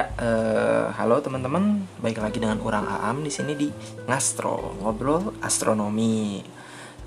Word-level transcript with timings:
Ya, 0.00 0.08
eh, 0.16 0.86
halo 0.96 1.20
teman-teman, 1.20 1.84
baik 2.00 2.24
lagi 2.24 2.40
dengan 2.40 2.56
orang 2.64 2.88
Aam 2.88 3.20
di 3.20 3.28
sini 3.28 3.52
di 3.52 3.68
Ngastro, 4.08 4.80
ngobrol 4.80 5.36
astronomi. 5.44 6.40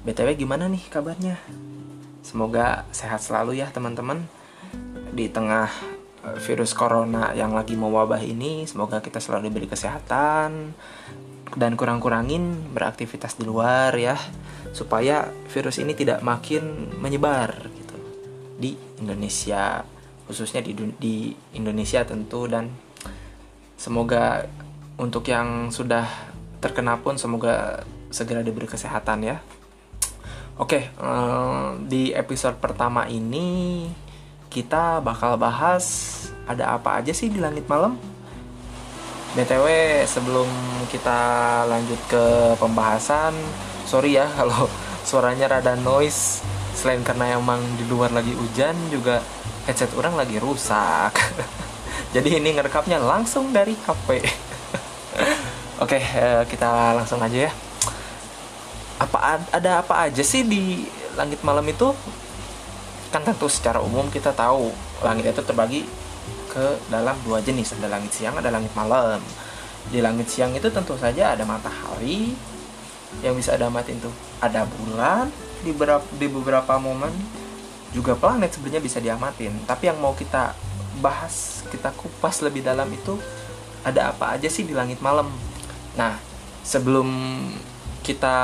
BTW 0.05 0.37
gimana 0.37 0.69
nih 0.69 0.93
kabarnya? 0.93 1.41
Semoga 2.21 2.85
sehat 2.93 3.25
selalu 3.25 3.65
ya 3.65 3.73
teman-teman. 3.73 4.29
Di 5.09 5.25
tengah 5.25 5.73
eh, 6.21 6.37
virus 6.45 6.77
corona 6.77 7.33
yang 7.33 7.57
lagi 7.57 7.73
mewabah 7.73 8.21
ini, 8.21 8.69
semoga 8.69 9.01
kita 9.01 9.17
selalu 9.17 9.49
diberi 9.49 9.65
kesehatan 9.73 10.77
dan 11.57 11.71
kurang-kurangin 11.73 12.77
beraktivitas 12.77 13.41
di 13.41 13.49
luar 13.49 13.97
ya, 13.97 14.21
supaya 14.69 15.33
virus 15.49 15.81
ini 15.81 15.97
tidak 15.97 16.21
makin 16.21 16.93
menyebar 17.01 17.57
gitu 17.73 17.97
di 18.61 18.77
Indonesia 19.01 19.81
khususnya 20.23 20.63
di, 20.63 20.71
di 20.97 21.15
Indonesia 21.55 22.03
tentu 22.07 22.47
dan 22.47 22.71
semoga 23.83 24.47
untuk 24.95 25.27
yang 25.27 25.67
sudah 25.67 26.07
terkena 26.63 26.95
pun 27.03 27.19
semoga 27.19 27.83
segera 28.07 28.39
diberi 28.39 28.63
kesehatan 28.63 29.27
ya. 29.27 29.43
Oke, 30.55 30.87
uh, 31.03 31.75
di 31.83 32.15
episode 32.15 32.55
pertama 32.63 33.11
ini 33.11 33.83
kita 34.47 35.03
bakal 35.03 35.35
bahas 35.35 35.83
ada 36.47 36.79
apa 36.79 37.03
aja 37.03 37.11
sih 37.11 37.27
di 37.27 37.43
langit 37.43 37.67
malam. 37.67 37.99
BTW 39.35 39.67
sebelum 40.07 40.47
kita 40.87 41.19
lanjut 41.67 41.99
ke 42.07 42.55
pembahasan, 42.63 43.35
sorry 43.83 44.15
ya 44.15 44.31
kalau 44.39 44.71
suaranya 45.03 45.59
rada 45.59 45.75
noise. 45.75 46.39
Selain 46.71 47.03
karena 47.03 47.35
emang 47.35 47.59
di 47.75 47.83
luar 47.85 48.15
lagi 48.15 48.31
hujan 48.31 48.73
juga 48.87 49.19
headset 49.67 49.91
orang 49.93 50.17
lagi 50.17 50.41
rusak 50.41 51.13
jadi 52.13 52.37
ini 52.37 52.53
ngerekamnya 52.53 53.01
langsung 53.01 53.49
dari 53.49 53.73
HP 53.73 54.21
oke 55.83 55.97
eh, 55.97 56.43
kita 56.47 56.93
langsung 56.93 57.19
aja 57.19 57.49
ya. 57.49 57.51
Apa 59.01 59.41
ada 59.51 59.81
apa 59.83 60.07
aja 60.07 60.21
sih 60.21 60.45
di 60.45 60.85
langit 61.17 61.41
malam 61.41 61.65
itu? 61.65 61.91
Kan 63.09 63.25
tentu 63.25 63.49
secara 63.49 63.81
umum 63.81 64.07
kita 64.13 64.31
tahu 64.31 64.69
langit 65.01 65.33
itu 65.33 65.41
terbagi 65.41 65.81
ke 66.53 66.77
dalam 66.87 67.17
dua 67.25 67.41
jenis. 67.41 67.73
Ada 67.77 67.89
langit 67.89 68.13
siang 68.15 68.37
ada 68.37 68.53
langit 68.53 68.71
malam. 68.77 69.19
Di 69.89 69.99
langit 69.99 70.31
siang 70.31 70.55
itu 70.55 70.69
tentu 70.71 70.95
saja 70.95 71.35
ada 71.35 71.43
matahari. 71.43 72.31
Yang 73.21 73.33
bisa 73.45 73.49
ada 73.57 73.69
amatin 73.69 74.01
tuh 74.01 74.13
ada 74.41 74.65
bulan 74.65 75.29
di 75.61 75.73
beberapa 75.73 76.05
di 76.15 76.27
beberapa 76.29 76.73
momen. 76.77 77.13
Juga 77.93 78.17
planet 78.17 78.57
sebenarnya 78.57 78.81
bisa 78.81 78.97
diamatin. 78.97 79.53
Tapi 79.69 79.83
yang 79.89 80.01
mau 80.01 80.17
kita 80.17 80.57
bahas 81.01 81.65
kita 81.71 81.89
kupas 81.95 82.43
lebih 82.45 82.61
dalam 82.61 82.89
itu 82.93 83.17
ada 83.81 84.13
apa 84.13 84.37
aja 84.37 84.47
sih 84.51 84.67
di 84.67 84.75
langit 84.75 84.99
malam? 85.01 85.31
Nah 85.97 86.17
sebelum 86.63 87.07
kita 88.03 88.37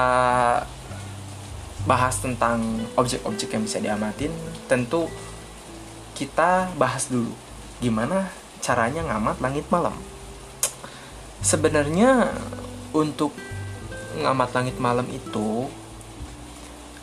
bahas 1.88 2.20
tentang 2.20 2.60
objek-objek 3.00 3.56
yang 3.56 3.64
bisa 3.64 3.80
diamatin 3.80 4.32
tentu 4.68 5.08
kita 6.16 6.68
bahas 6.76 7.08
dulu 7.08 7.32
gimana 7.80 8.28
caranya 8.60 9.08
ngamat 9.08 9.40
langit 9.40 9.66
malam? 9.72 9.96
Sebenarnya 11.40 12.36
untuk 12.92 13.32
ngamat 14.20 14.50
langit 14.52 14.76
malam 14.76 15.08
itu 15.08 15.72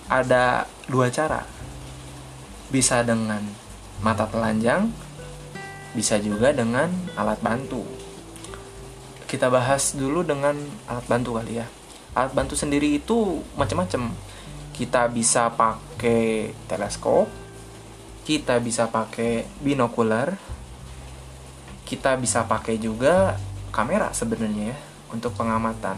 ada 0.06 0.68
dua 0.86 1.08
cara. 1.08 1.48
Bisa 2.68 3.00
dengan 3.00 3.40
mata 4.04 4.28
telanjang, 4.28 4.92
bisa 5.96 6.20
juga 6.20 6.52
dengan 6.52 6.92
alat 7.16 7.40
bantu. 7.40 7.80
Kita 9.24 9.48
bahas 9.48 9.96
dulu 9.96 10.20
dengan 10.20 10.52
alat 10.84 11.08
bantu 11.08 11.40
kali 11.40 11.56
ya. 11.56 11.66
Alat 12.12 12.36
bantu 12.36 12.52
sendiri 12.52 13.00
itu 13.00 13.40
macam-macam. 13.56 14.12
Kita 14.76 15.08
bisa 15.08 15.48
pakai 15.56 16.52
teleskop, 16.68 17.32
kita 18.28 18.60
bisa 18.60 18.92
pakai 18.92 19.48
binokular, 19.64 20.36
kita 21.88 22.20
bisa 22.20 22.44
pakai 22.44 22.76
juga 22.76 23.40
kamera 23.72 24.12
sebenarnya 24.12 24.76
ya 24.76 24.78
untuk 25.16 25.32
pengamatan. 25.32 25.96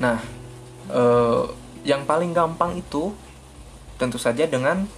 Nah, 0.00 0.16
eh, 0.88 1.44
yang 1.84 2.08
paling 2.08 2.32
gampang 2.32 2.80
itu 2.80 3.12
tentu 4.00 4.16
saja 4.16 4.48
dengan 4.48 4.88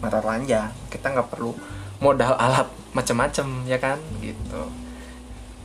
mata 0.00 0.18
telanjang 0.18 0.72
kita 0.88 1.12
nggak 1.12 1.28
perlu 1.28 1.52
modal 2.00 2.34
alat 2.34 2.66
macam-macam 2.96 3.46
ya 3.68 3.78
kan? 3.78 3.98
Gitu. 4.18 4.60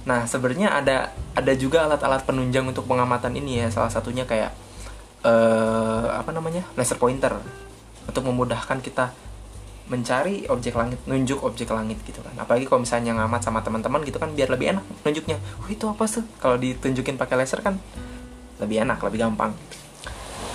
Nah 0.06 0.30
sebenarnya 0.30 0.76
ada 0.78 1.16
ada 1.34 1.54
juga 1.58 1.90
alat-alat 1.90 2.24
penunjang 2.28 2.68
untuk 2.68 2.86
pengamatan 2.86 3.34
ini 3.34 3.66
ya. 3.66 3.68
Salah 3.74 3.90
satunya 3.90 4.28
kayak 4.28 4.54
uh, 5.26 6.14
apa 6.20 6.30
namanya? 6.36 6.68
Laser 6.78 7.00
pointer. 7.02 7.34
Untuk 8.06 8.22
memudahkan 8.22 8.80
kita 8.86 9.12
mencari 9.86 10.50
objek 10.50 10.74
langit 10.74 10.98
nunjuk 11.06 11.42
objek 11.42 11.70
langit 11.74 12.02
gitu 12.06 12.22
kan. 12.22 12.34
Apalagi 12.38 12.70
kalau 12.70 12.86
misalnya 12.86 13.18
ngamat 13.18 13.42
sama 13.42 13.62
teman-teman 13.66 14.02
gitu 14.06 14.18
kan 14.18 14.34
biar 14.34 14.50
lebih 14.54 14.78
enak 14.78 14.86
nunjuknya. 15.02 15.38
Wah 15.62 15.70
itu 15.70 15.86
apa 15.90 16.06
sih? 16.06 16.26
Kalau 16.38 16.58
ditunjukin 16.58 17.18
pakai 17.18 17.36
laser 17.42 17.62
kan 17.66 17.82
lebih 18.62 18.86
enak 18.86 19.02
lebih 19.02 19.26
gampang. 19.26 19.54
gitu 19.58 19.85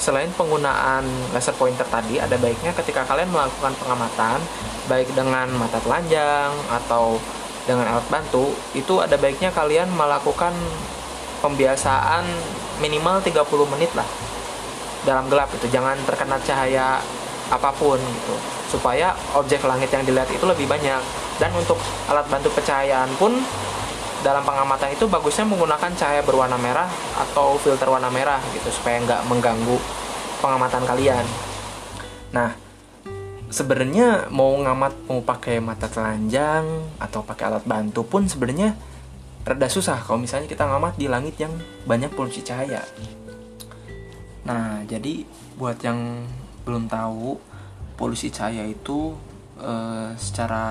Selain 0.01 0.33
penggunaan 0.33 1.05
laser 1.37 1.53
pointer 1.61 1.85
tadi, 1.85 2.17
ada 2.17 2.33
baiknya 2.41 2.73
ketika 2.73 3.05
kalian 3.05 3.29
melakukan 3.29 3.77
pengamatan, 3.77 4.41
baik 4.89 5.13
dengan 5.13 5.45
mata 5.61 5.77
telanjang 5.85 6.49
atau 6.73 7.21
dengan 7.69 7.85
alat 7.85 8.09
bantu, 8.09 8.49
itu 8.73 8.97
ada 9.05 9.21
baiknya 9.21 9.53
kalian 9.53 9.93
melakukan 9.93 10.57
pembiasaan 11.45 12.25
minimal 12.81 13.21
30 13.21 13.45
menit 13.77 13.93
lah 13.93 14.09
dalam 15.05 15.29
gelap 15.29 15.53
itu. 15.53 15.69
Jangan 15.69 16.01
terkena 16.09 16.41
cahaya 16.41 17.05
apa 17.53 17.69
pun 17.77 18.01
gitu. 18.01 18.37
Supaya 18.73 19.13
objek 19.37 19.61
langit 19.69 19.93
yang 19.93 20.07
dilihat 20.09 20.33
itu 20.33 20.49
lebih 20.49 20.65
banyak. 20.65 21.03
Dan 21.37 21.53
untuk 21.53 21.77
alat 22.09 22.25
bantu 22.33 22.49
pencahayaan 22.57 23.13
pun 23.21 23.37
dalam 24.21 24.45
pengamatan 24.45 24.93
itu 24.93 25.09
bagusnya 25.09 25.49
menggunakan 25.49 25.91
cahaya 25.97 26.21
berwarna 26.21 26.61
merah 26.61 26.89
atau 27.17 27.57
filter 27.57 27.89
warna 27.89 28.13
merah 28.13 28.41
gitu 28.53 28.69
supaya 28.69 29.01
nggak 29.01 29.23
mengganggu 29.29 29.77
pengamatan 30.45 30.85
kalian. 30.85 31.25
Nah, 32.37 32.53
sebenarnya 33.51 34.31
mau 34.31 34.55
ngamat 34.55 35.11
mau 35.11 35.21
pakai 35.25 35.59
mata 35.59 35.91
telanjang 35.91 36.65
atau 37.03 37.25
pakai 37.27 37.45
alat 37.51 37.65
bantu 37.67 38.07
pun 38.07 38.29
sebenarnya 38.29 38.79
rada 39.43 39.69
susah 39.73 39.99
kalau 40.05 40.21
misalnya 40.21 40.47
kita 40.47 40.69
ngamat 40.69 40.95
di 41.01 41.07
langit 41.09 41.41
yang 41.41 41.53
banyak 41.89 42.13
polusi 42.13 42.45
cahaya. 42.45 42.85
Nah, 44.45 44.85
jadi 44.85 45.25
buat 45.57 45.81
yang 45.81 46.25
belum 46.65 46.89
tahu 46.89 47.37
polusi 47.97 48.33
cahaya 48.33 48.65
itu 48.65 49.13
e, 49.61 49.73
secara 50.17 50.65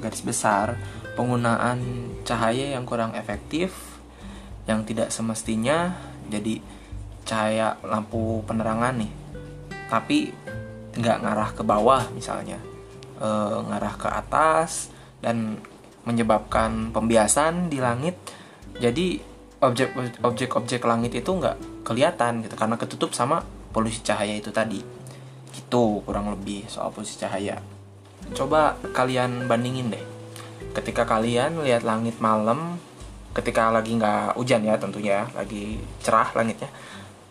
garis 0.00 0.24
besar 0.24 0.76
penggunaan 1.12 2.08
cahaya 2.24 2.76
yang 2.76 2.88
kurang 2.88 3.12
efektif 3.12 3.72
yang 4.64 4.86
tidak 4.86 5.10
semestinya 5.10 5.92
jadi 6.30 6.62
cahaya 7.26 7.78
lampu 7.82 8.42
penerangan 8.46 8.94
nih. 9.02 9.12
Tapi 9.90 10.18
nggak 10.96 11.18
ngarah 11.22 11.50
ke 11.52 11.62
bawah 11.66 12.02
misalnya. 12.14 12.58
E, 13.18 13.28
ngarah 13.68 13.94
ke 13.98 14.08
atas 14.08 14.90
dan 15.22 15.58
menyebabkan 16.06 16.90
pembiasan 16.94 17.68
di 17.68 17.78
langit. 17.82 18.16
Jadi 18.78 19.20
objek-objek 20.22 20.82
langit 20.82 21.14
itu 21.14 21.30
nggak 21.30 21.86
kelihatan 21.86 22.42
gitu 22.42 22.54
karena 22.58 22.74
ketutup 22.78 23.10
sama 23.14 23.42
polusi 23.70 24.02
cahaya 24.02 24.38
itu 24.38 24.50
tadi. 24.54 24.80
Gitu 25.52 26.02
kurang 26.06 26.32
lebih 26.32 26.66
soal 26.70 26.90
polusi 26.94 27.18
cahaya. 27.18 27.58
Coba 28.32 28.78
kalian 28.94 29.50
bandingin 29.50 29.90
deh 29.90 30.11
ketika 30.72 31.04
kalian 31.04 31.60
lihat 31.62 31.84
langit 31.84 32.16
malam 32.18 32.80
ketika 33.32 33.72
lagi 33.72 33.96
nggak 33.96 34.36
hujan 34.36 34.64
ya 34.64 34.76
tentunya 34.76 35.24
lagi 35.32 35.80
cerah 36.04 36.32
langitnya 36.36 36.68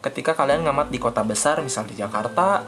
ketika 0.01 0.33
kalian 0.33 0.65
ngamat 0.65 0.89
di 0.89 0.97
kota 0.97 1.21
besar 1.21 1.61
misal 1.61 1.85
di 1.85 1.93
Jakarta 1.93 2.65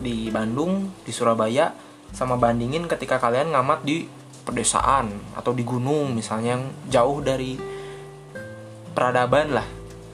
di 0.00 0.32
Bandung 0.32 0.88
di 1.04 1.12
Surabaya 1.12 1.72
sama 2.10 2.40
bandingin 2.40 2.88
ketika 2.88 3.20
kalian 3.20 3.52
ngamat 3.52 3.84
di 3.84 4.08
pedesaan 4.42 5.12
atau 5.36 5.52
di 5.52 5.62
gunung 5.62 6.16
misalnya 6.16 6.56
yang 6.58 6.64
jauh 6.88 7.20
dari 7.20 7.54
peradaban 8.96 9.54
lah 9.54 9.66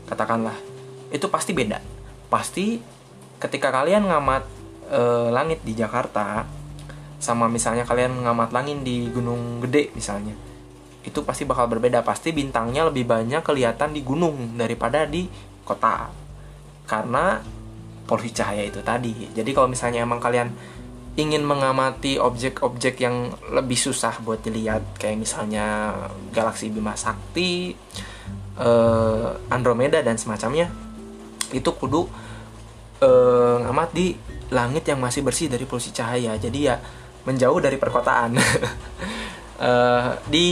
katakanlah. 0.06 0.54
Itu 1.10 1.32
pasti 1.32 1.56
beda. 1.56 1.80
Pasti 2.28 2.78
ketika 3.40 3.72
kalian 3.72 4.06
ngamat 4.06 4.42
e, 4.90 5.00
langit 5.32 5.62
di 5.62 5.72
Jakarta 5.72 6.44
sama 7.16 7.48
misalnya 7.48 7.88
kalian 7.88 8.24
ngamat 8.24 8.52
langit 8.52 8.84
di 8.84 9.08
gunung 9.08 9.64
gede 9.64 9.90
misalnya 9.96 10.36
itu 11.06 11.22
pasti 11.22 11.46
bakal 11.46 11.70
berbeda. 11.70 12.02
Pasti 12.02 12.34
bintangnya 12.34 12.90
lebih 12.90 13.06
banyak 13.06 13.40
kelihatan 13.46 13.94
di 13.94 14.02
gunung 14.02 14.58
daripada 14.58 15.06
di 15.06 15.30
kota. 15.62 16.10
Karena 16.82 17.38
polusi 18.04 18.34
cahaya 18.34 18.66
itu 18.66 18.82
tadi. 18.82 19.30
Jadi 19.30 19.50
kalau 19.54 19.70
misalnya 19.70 20.02
emang 20.02 20.18
kalian 20.18 20.50
ingin 21.16 21.46
mengamati 21.46 22.20
objek-objek 22.20 23.00
yang 23.00 23.32
lebih 23.54 23.78
susah 23.78 24.20
buat 24.20 24.42
dilihat 24.44 25.00
kayak 25.00 25.16
misalnya 25.16 25.96
galaksi 26.34 26.68
Bima 26.68 26.92
Sakti, 26.92 27.72
uh, 28.60 29.32
Andromeda 29.48 30.04
dan 30.04 30.20
semacamnya 30.20 30.68
itu 31.56 31.70
kudu 31.72 32.04
uh, 33.00 33.56
ngamat 33.64 33.90
di 33.96 34.12
langit 34.52 34.84
yang 34.86 35.00
masih 35.00 35.24
bersih 35.24 35.48
dari 35.48 35.64
polusi 35.64 35.94
cahaya. 35.94 36.36
Jadi 36.36 36.58
ya 36.68 36.76
menjauh 37.26 37.58
dari 37.60 37.76
perkotaan. 37.76 38.38
uh, 38.38 40.16
di 40.34 40.48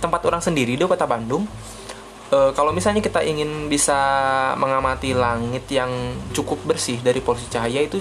tempat 0.00 0.24
orang 0.24 0.42
sendiri 0.42 0.74
di 0.74 0.82
kota 0.82 1.04
Bandung 1.06 1.44
uh, 2.32 2.50
kalau 2.52 2.70
misalnya 2.72 3.00
kita 3.00 3.24
ingin 3.24 3.66
bisa 3.68 3.96
mengamati 4.56 5.16
langit 5.16 5.68
yang 5.72 5.90
cukup 6.32 6.60
bersih 6.64 7.00
dari 7.00 7.20
polusi 7.20 7.48
cahaya 7.48 7.84
itu 7.84 8.00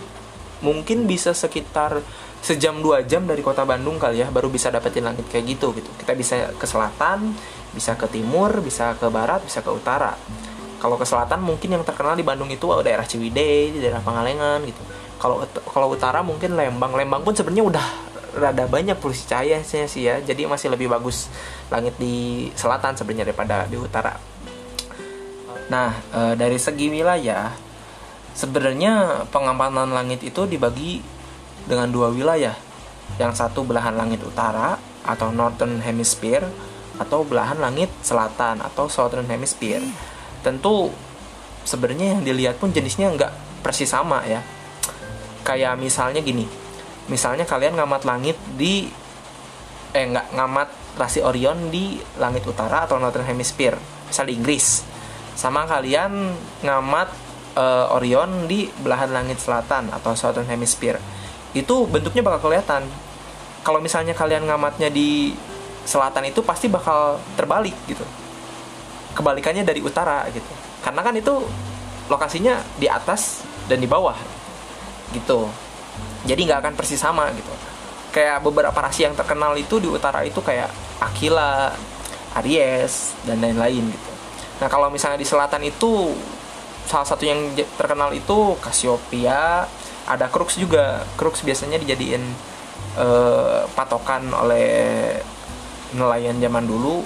mungkin 0.60 1.06
bisa 1.06 1.38
sekitar 1.38 2.02
sejam 2.42 2.80
dua 2.82 3.06
jam 3.06 3.26
dari 3.26 3.42
kota 3.42 3.66
Bandung 3.66 3.98
kali 3.98 4.22
ya 4.22 4.28
baru 4.30 4.50
bisa 4.50 4.70
dapetin 4.70 5.06
langit 5.06 5.26
kayak 5.30 5.58
gitu 5.58 5.74
gitu 5.74 5.90
kita 6.02 6.14
bisa 6.14 6.36
ke 6.54 6.66
selatan 6.66 7.34
bisa 7.74 7.98
ke 7.98 8.08
timur 8.10 8.62
bisa 8.62 8.94
ke 8.98 9.10
barat 9.10 9.42
bisa 9.46 9.62
ke 9.62 9.70
utara 9.70 10.18
kalau 10.78 10.96
ke 10.96 11.06
selatan 11.06 11.42
mungkin 11.42 11.74
yang 11.78 11.84
terkenal 11.86 12.14
di 12.14 12.26
Bandung 12.26 12.50
itu 12.50 12.70
oh, 12.70 12.82
daerah 12.82 13.06
Ciwidey 13.06 13.74
di 13.74 13.80
daerah 13.82 14.02
Pangalengan 14.02 14.62
gitu 14.66 14.82
kalau 15.18 15.42
kalau 15.74 15.94
utara 15.94 16.22
mungkin 16.22 16.54
Lembang 16.54 16.94
Lembang 16.94 17.26
pun 17.26 17.34
sebenarnya 17.34 17.66
udah 17.66 17.88
rada 18.38 18.70
banyak 18.70 19.02
polusi 19.02 19.26
cahaya 19.26 19.66
sih 19.66 19.88
ya 20.06 20.22
jadi 20.22 20.46
masih 20.46 20.70
lebih 20.70 20.94
bagus 20.94 21.26
langit 21.74 21.98
di 21.98 22.48
selatan 22.54 22.94
sebenarnya 22.94 23.34
daripada 23.34 23.66
di 23.66 23.78
utara 23.82 24.14
nah 25.68 25.90
e, 26.14 26.38
dari 26.38 26.62
segi 26.62 26.88
wilayah 26.94 27.68
Sebenarnya 28.38 29.26
pengamatan 29.34 29.98
langit 29.98 30.22
itu 30.22 30.46
dibagi 30.46 31.02
dengan 31.66 31.90
dua 31.90 32.14
wilayah. 32.14 32.54
Yang 33.18 33.42
satu 33.42 33.66
belahan 33.66 33.98
langit 33.98 34.22
utara 34.22 34.78
atau 35.02 35.34
Northern 35.34 35.82
Hemisphere 35.82 36.46
atau 37.02 37.26
belahan 37.26 37.58
langit 37.58 37.90
selatan 38.06 38.62
atau 38.62 38.86
Southern 38.86 39.26
Hemisphere. 39.26 39.82
Tentu 40.48 40.88
sebenarnya 41.68 42.16
yang 42.16 42.24
dilihat 42.24 42.56
pun 42.56 42.72
jenisnya 42.72 43.12
nggak 43.12 43.60
persis 43.60 43.92
sama 43.92 44.24
ya. 44.24 44.40
Kayak 45.44 45.76
misalnya 45.76 46.24
gini, 46.24 46.48
misalnya 47.12 47.44
kalian 47.44 47.76
ngamat 47.76 48.08
langit 48.08 48.40
di 48.56 48.88
eh 49.92 50.06
nggak 50.08 50.32
ngamat 50.40 50.70
rasi 50.96 51.20
Orion 51.20 51.68
di 51.68 52.00
langit 52.16 52.48
utara 52.48 52.88
atau 52.88 52.96
Northern 52.96 53.28
Hemisphere, 53.28 53.76
misal 54.08 54.32
di 54.32 54.40
Inggris. 54.40 54.88
Sama 55.36 55.68
kalian 55.68 56.32
ngamat 56.64 57.28
uh, 57.60 57.96
Orion 58.00 58.48
di 58.48 58.72
belahan 58.80 59.12
langit 59.12 59.44
selatan 59.44 59.92
atau 59.92 60.16
Southern 60.16 60.48
Hemisphere 60.48 61.04
itu 61.52 61.90
bentuknya 61.90 62.22
bakal 62.22 62.48
kelihatan 62.48 62.86
kalau 63.66 63.82
misalnya 63.82 64.14
kalian 64.14 64.46
ngamatnya 64.46 64.94
di 64.94 65.34
selatan 65.84 66.30
itu 66.30 66.46
pasti 66.46 66.70
bakal 66.70 67.18
terbalik 67.36 67.74
gitu 67.90 68.06
kebalikannya 69.18 69.66
dari 69.66 69.82
utara 69.82 70.30
gitu. 70.30 70.52
Karena 70.86 71.02
kan 71.02 71.18
itu 71.18 71.42
lokasinya 72.08 72.62
di 72.78 72.86
atas 72.86 73.42
dan 73.66 73.82
di 73.82 73.90
bawah 73.90 74.16
gitu. 75.12 75.50
Jadi 76.30 76.46
nggak 76.46 76.60
akan 76.62 76.74
persis 76.78 77.02
sama 77.02 77.34
gitu. 77.34 77.50
Kayak 78.14 78.46
beberapa 78.46 78.78
rasi 78.78 79.10
yang 79.10 79.18
terkenal 79.18 79.58
itu 79.58 79.82
di 79.82 79.90
utara 79.90 80.22
itu 80.22 80.40
kayak 80.40 80.70
Aquila, 81.02 81.74
Aries 82.38 83.18
dan 83.26 83.42
lain-lain 83.42 83.90
gitu. 83.90 84.10
Nah 84.62 84.68
kalau 84.70 84.90
misalnya 84.94 85.18
di 85.18 85.28
selatan 85.28 85.66
itu 85.66 86.14
salah 86.88 87.06
satu 87.06 87.28
yang 87.28 87.52
terkenal 87.76 88.14
itu 88.16 88.56
Cassiopeia 88.64 89.68
ada 90.08 90.26
Crux 90.32 90.56
juga. 90.56 91.04
Crux 91.20 91.44
biasanya 91.44 91.78
dijadiin 91.82 92.24
uh, 92.98 93.68
patokan 93.76 94.32
oleh 94.32 94.70
nelayan 95.96 96.40
zaman 96.40 96.68
dulu 96.68 97.04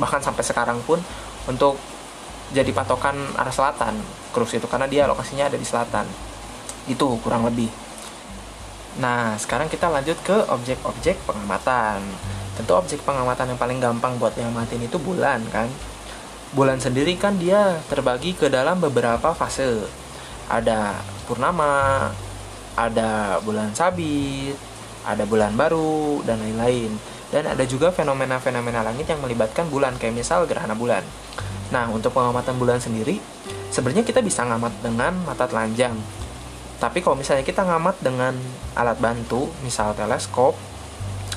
bahkan 0.00 0.20
sampai 0.20 0.44
sekarang 0.44 0.80
pun 0.84 1.00
untuk 1.50 1.76
jadi 2.54 2.70
patokan 2.70 3.18
arah 3.34 3.50
selatan 3.50 3.98
Crux 4.30 4.54
itu 4.54 4.66
karena 4.70 4.86
dia 4.86 5.10
lokasinya 5.10 5.50
ada 5.50 5.58
di 5.58 5.66
selatan 5.66 6.06
itu 6.86 7.06
kurang 7.20 7.46
lebih 7.46 7.70
nah 8.98 9.34
sekarang 9.38 9.66
kita 9.66 9.86
lanjut 9.90 10.18
ke 10.22 10.34
objek-objek 10.50 11.18
pengamatan 11.26 12.02
tentu 12.58 12.74
objek 12.74 13.02
pengamatan 13.02 13.54
yang 13.54 13.58
paling 13.58 13.78
gampang 13.78 14.18
buat 14.18 14.34
ngamatin 14.34 14.82
itu 14.86 14.98
bulan 14.98 15.42
kan 15.50 15.70
bulan 16.50 16.82
sendiri 16.82 17.14
kan 17.14 17.38
dia 17.38 17.78
terbagi 17.86 18.34
ke 18.34 18.50
dalam 18.50 18.82
beberapa 18.82 19.30
fase. 19.34 19.86
Ada 20.50 20.98
purnama, 21.30 22.10
ada 22.74 23.38
bulan 23.46 23.70
sabit, 23.70 24.58
ada 25.06 25.22
bulan 25.22 25.54
baru, 25.54 26.26
dan 26.26 26.42
lain-lain. 26.42 26.90
Dan 27.30 27.46
ada 27.46 27.62
juga 27.62 27.94
fenomena-fenomena 27.94 28.82
langit 28.82 29.06
yang 29.06 29.22
melibatkan 29.22 29.70
bulan, 29.70 29.94
kayak 29.96 30.18
misal 30.18 30.44
gerhana 30.50 30.74
bulan. 30.74 31.06
Nah, 31.70 31.86
untuk 31.88 32.10
pengamatan 32.10 32.58
bulan 32.58 32.82
sendiri, 32.82 33.22
sebenarnya 33.70 34.02
kita 34.02 34.18
bisa 34.18 34.42
ngamat 34.42 34.82
dengan 34.82 35.14
mata 35.22 35.46
telanjang. 35.46 35.94
Tapi 36.82 36.98
kalau 36.98 37.14
misalnya 37.14 37.46
kita 37.46 37.62
ngamat 37.62 38.02
dengan 38.02 38.34
alat 38.74 38.98
bantu, 38.98 39.46
misal 39.62 39.94
teleskop 39.94 40.58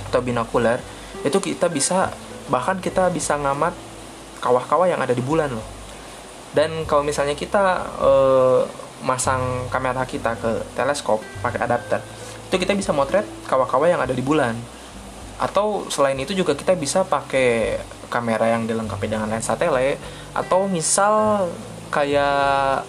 atau 0.09 0.19
binokular, 0.25 0.81
itu 1.21 1.37
kita 1.37 1.69
bisa 1.69 2.09
bahkan 2.51 2.79
kita 2.79 3.07
bisa 3.13 3.39
ngamat 3.39 3.71
kawah-kawah 4.43 4.91
yang 4.91 4.99
ada 4.99 5.15
di 5.15 5.23
bulan 5.23 5.51
loh 5.55 5.63
dan 6.53 6.83
kalau 6.83 7.01
misalnya 7.01 7.33
kita 7.33 7.87
uh, 7.97 8.61
masang 9.03 9.67
kamera 9.71 10.03
kita 10.03 10.35
ke 10.35 10.51
teleskop 10.75 11.23
pakai 11.39 11.63
adapter 11.63 12.03
itu 12.51 12.55
kita 12.59 12.75
bisa 12.75 12.91
motret 12.91 13.25
kawah-kawah 13.47 13.87
yang 13.87 14.01
ada 14.03 14.11
di 14.11 14.21
bulan 14.21 14.55
atau 15.41 15.89
selain 15.89 16.17
itu 16.19 16.37
juga 16.37 16.53
kita 16.53 16.77
bisa 16.77 17.01
pakai 17.03 17.81
kamera 18.07 18.45
yang 18.53 18.69
dilengkapi 18.69 19.09
dengan 19.09 19.29
lensa 19.29 19.57
tele 19.57 19.97
atau 20.33 20.69
misal 20.69 21.47
kayak 21.89 22.85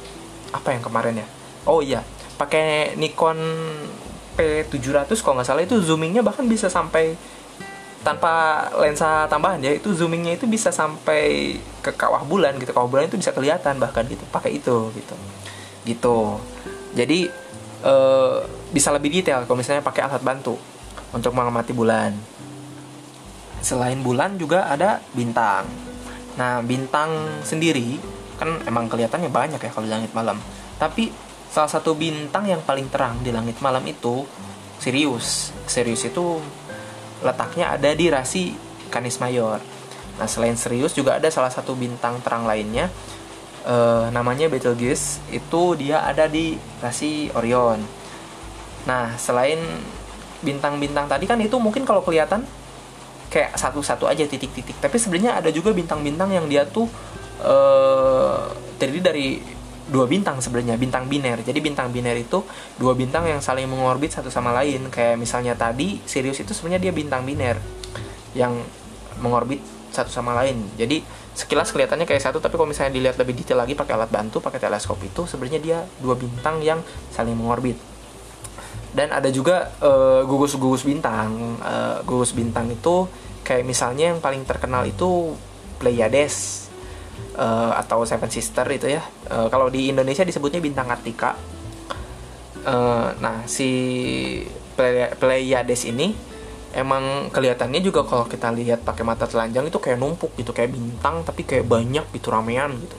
apa 0.52 0.69
yang 0.73 0.82
kemarin 0.85 1.25
ya? 1.25 1.26
Oh 1.64 1.81
iya 1.81 2.05
pakai 2.35 2.99
Nikon 2.99 3.38
P700 4.35 5.14
kalau 5.23 5.38
nggak 5.38 5.46
salah 5.46 5.62
itu 5.62 5.79
zoomingnya 5.79 6.26
bahkan 6.26 6.43
bisa 6.50 6.67
sampai 6.67 7.14
tanpa 8.05 8.69
lensa 8.76 9.25
tambahan 9.32 9.64
ya 9.64 9.73
itu 9.73 9.94
zoomingnya 9.96 10.37
itu 10.37 10.44
bisa 10.44 10.69
sampai 10.69 11.56
ke 11.81 11.94
kawah 11.94 12.26
bulan 12.26 12.58
gitu. 12.61 12.75
Kawah 12.75 12.91
bulan 12.91 13.08
itu 13.08 13.17
bisa 13.17 13.32
kelihatan 13.32 13.81
bahkan 13.81 14.05
gitu 14.05 14.20
pakai 14.29 14.61
itu 14.61 14.93
gitu. 14.93 15.17
Gitu. 15.87 16.19
Jadi 16.99 17.31
e, 17.81 17.94
bisa 18.74 18.93
lebih 18.93 19.08
detail 19.15 19.46
kalau 19.46 19.56
misalnya 19.56 19.81
pakai 19.81 20.05
alat 20.05 20.20
bantu 20.20 20.58
untuk 21.15 21.32
mengamati 21.32 21.70
bulan 21.72 22.13
selain 23.64 23.98
bulan 24.04 24.36
juga 24.36 24.68
ada 24.68 25.00
bintang 25.16 25.66
nah 26.36 26.60
bintang 26.60 27.40
sendiri 27.42 27.98
kan 28.36 28.60
emang 28.68 28.90
kelihatannya 28.90 29.30
banyak 29.30 29.60
ya 29.62 29.70
kalau 29.70 29.86
di 29.86 29.92
langit 29.94 30.12
malam 30.12 30.36
tapi 30.76 31.08
salah 31.48 31.70
satu 31.70 31.94
bintang 31.94 32.50
yang 32.50 32.60
paling 32.62 32.90
terang 32.90 33.22
di 33.22 33.30
langit 33.30 33.58
malam 33.62 33.82
itu 33.86 34.26
Sirius 34.82 35.54
Sirius 35.64 36.04
itu 36.04 36.42
letaknya 37.24 37.72
ada 37.72 37.90
di 37.96 38.06
rasi 38.12 38.52
Canis 38.92 39.18
Major. 39.18 39.58
Nah, 40.14 40.28
selain 40.30 40.54
Sirius 40.54 40.94
juga 40.94 41.18
ada 41.18 41.26
salah 41.32 41.50
satu 41.50 41.74
bintang 41.74 42.20
terang 42.22 42.46
lainnya 42.46 42.86
uh, 43.66 44.06
namanya 44.14 44.46
Betelgeuse 44.46 45.18
itu 45.34 45.74
dia 45.74 46.06
ada 46.06 46.30
di 46.30 46.54
rasi 46.78 47.32
Orion. 47.34 47.82
Nah, 48.86 49.16
selain 49.18 49.58
bintang-bintang 50.44 51.08
tadi 51.08 51.24
kan 51.24 51.40
itu 51.40 51.56
mungkin 51.56 51.88
kalau 51.88 52.04
kelihatan 52.04 52.44
kayak 53.32 53.56
satu-satu 53.56 54.06
aja 54.06 54.24
titik-titik, 54.24 54.78
tapi 54.78 54.96
sebenarnya 54.96 55.40
ada 55.43 55.50
juga 55.50 55.74
bintang-bintang 55.74 56.31
yang 56.31 56.46
dia 56.46 56.64
tuh 56.69 56.86
uh, 57.43 58.50
terdiri 58.78 59.02
dari 59.02 59.28
dua 59.84 60.08
bintang 60.08 60.40
sebenarnya 60.40 60.81
bintang 60.81 61.04
biner. 61.10 61.44
Jadi 61.44 61.60
bintang 61.60 61.93
biner 61.93 62.16
itu 62.16 62.40
dua 62.81 62.96
bintang 62.96 63.28
yang 63.28 63.44
saling 63.44 63.69
mengorbit 63.69 64.16
satu 64.16 64.32
sama 64.32 64.52
lain. 64.56 64.88
Kayak 64.88 65.20
misalnya 65.20 65.52
tadi 65.52 66.00
Sirius 66.08 66.40
itu 66.40 66.56
sebenarnya 66.56 66.88
dia 66.88 66.93
bintang 66.96 67.22
biner 67.26 67.60
yang 68.32 68.56
mengorbit 69.20 69.60
satu 69.93 70.08
sama 70.08 70.32
lain. 70.34 70.56
Jadi 70.81 71.04
sekilas 71.34 71.74
kelihatannya 71.74 72.06
kayak 72.06 72.22
satu 72.22 72.38
tapi 72.38 72.54
kalau 72.54 72.70
misalnya 72.70 72.94
dilihat 72.94 73.19
lebih 73.19 73.34
detail 73.34 73.58
lagi 73.58 73.74
pakai 73.74 73.98
alat 73.98 74.06
bantu 74.06 74.38
pakai 74.38 74.62
teleskop 74.62 75.02
itu 75.02 75.26
sebenarnya 75.26 75.60
dia 75.60 75.78
dua 75.98 76.14
bintang 76.14 76.62
yang 76.62 76.78
saling 77.10 77.34
mengorbit 77.34 77.74
dan 78.94 79.10
ada 79.10 79.27
juga 79.29 79.74
uh, 79.82 80.22
gugus-gugus 80.22 80.86
bintang 80.86 81.58
uh, 81.58 81.98
gugus 82.06 82.31
bintang 82.31 82.70
itu 82.70 83.10
kayak 83.44 83.67
misalnya 83.67 84.15
yang 84.15 84.22
paling 84.22 84.46
terkenal 84.46 84.86
itu 84.86 85.34
Pleiades 85.77 86.65
uh, 87.36 87.74
atau 87.77 88.06
Seven 88.06 88.31
Sister 88.31 88.65
itu 88.72 88.89
ya. 88.89 89.03
Uh, 89.29 89.51
kalau 89.53 89.69
di 89.69 89.91
Indonesia 89.93 90.24
disebutnya 90.24 90.63
bintang 90.65 90.89
Kartika. 90.89 91.36
Uh, 92.65 93.13
nah, 93.20 93.44
si 93.44 93.69
Pleiades 95.20 95.84
ini 95.84 96.17
emang 96.72 97.29
kelihatannya 97.29 97.84
juga 97.84 98.08
kalau 98.08 98.24
kita 98.24 98.48
lihat 98.56 98.81
pakai 98.82 99.05
mata 99.05 99.29
telanjang 99.29 99.69
itu 99.69 99.77
kayak 99.77 100.01
numpuk 100.01 100.32
gitu, 100.41 100.56
kayak 100.56 100.72
bintang 100.72 101.20
tapi 101.29 101.44
kayak 101.44 101.69
banyak 101.69 102.08
gitu 102.17 102.32
ramean 102.32 102.72
gitu. 102.81 102.96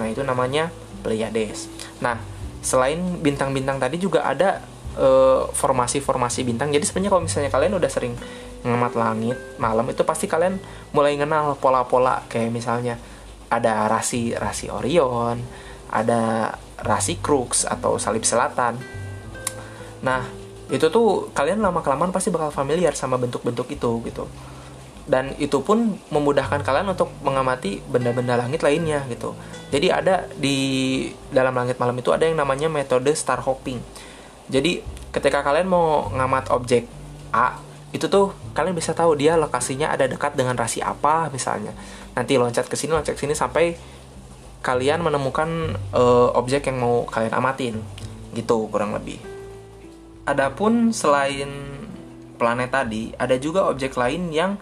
Nah, 0.00 0.08
itu 0.08 0.24
namanya 0.24 0.72
Pleiades. 1.04 1.68
Nah, 2.00 2.16
selain 2.64 3.20
bintang-bintang 3.20 3.76
tadi 3.76 4.00
juga 4.00 4.24
ada 4.24 4.64
eh, 4.98 5.42
formasi-formasi 5.52 6.44
bintang. 6.44 6.72
Jadi 6.72 6.84
sebenarnya 6.84 7.10
kalau 7.12 7.22
misalnya 7.24 7.50
kalian 7.52 7.72
udah 7.76 7.90
sering 7.90 8.14
ngemat 8.62 8.94
langit 8.94 9.34
malam 9.58 9.90
itu 9.90 10.06
pasti 10.06 10.30
kalian 10.30 10.54
mulai 10.94 11.18
kenal 11.18 11.58
pola-pola 11.58 12.22
kayak 12.30 12.54
misalnya 12.54 12.94
ada 13.50 13.90
rasi 13.90 14.32
rasi 14.38 14.70
Orion, 14.70 15.42
ada 15.90 16.54
rasi 16.80 17.18
Crux 17.18 17.66
atau 17.66 17.98
salib 17.98 18.22
selatan. 18.22 18.78
Nah, 20.02 20.22
itu 20.72 20.88
tuh 20.88 21.28
kalian 21.36 21.60
lama 21.60 21.84
kelamaan 21.84 22.14
pasti 22.14 22.32
bakal 22.32 22.48
familiar 22.48 22.96
sama 22.96 23.20
bentuk-bentuk 23.20 23.68
itu 23.68 23.90
gitu 24.08 24.24
dan 25.02 25.34
itu 25.42 25.58
pun 25.66 25.98
memudahkan 26.14 26.62
kalian 26.62 26.94
untuk 26.94 27.10
mengamati 27.26 27.82
benda-benda 27.90 28.38
langit 28.38 28.62
lainnya 28.62 29.02
gitu 29.10 29.34
jadi 29.74 29.98
ada 29.98 30.14
di 30.38 31.10
dalam 31.34 31.52
langit 31.58 31.76
malam 31.82 31.98
itu 31.98 32.14
ada 32.14 32.22
yang 32.22 32.38
namanya 32.38 32.70
metode 32.70 33.10
star 33.18 33.42
hopping 33.42 33.82
jadi 34.48 34.82
ketika 35.12 35.44
kalian 35.44 35.68
mau 35.68 36.08
ngamat 36.10 36.50
objek 36.54 36.88
A 37.34 37.60
itu 37.92 38.08
tuh 38.08 38.32
kalian 38.56 38.72
bisa 38.72 38.96
tahu 38.96 39.14
dia 39.14 39.36
lokasinya 39.36 39.92
ada 39.92 40.08
dekat 40.08 40.32
dengan 40.32 40.56
rasi 40.56 40.80
apa 40.80 41.28
misalnya 41.28 41.76
nanti 42.16 42.40
loncat 42.40 42.64
ke 42.64 42.76
sini 42.76 42.96
loncat 42.96 43.14
ke 43.14 43.20
sini 43.20 43.36
sampai 43.36 43.76
kalian 44.64 45.04
menemukan 45.04 45.76
uh, 45.92 46.32
objek 46.38 46.72
yang 46.72 46.80
mau 46.80 47.04
kalian 47.04 47.34
amatin 47.36 47.74
gitu 48.32 48.70
kurang 48.72 48.96
lebih 48.96 49.20
adapun 50.24 50.94
selain 50.94 51.50
planet 52.40 52.70
tadi 52.72 53.12
ada 53.20 53.36
juga 53.36 53.68
objek 53.68 53.94
lain 53.94 54.32
yang 54.32 54.56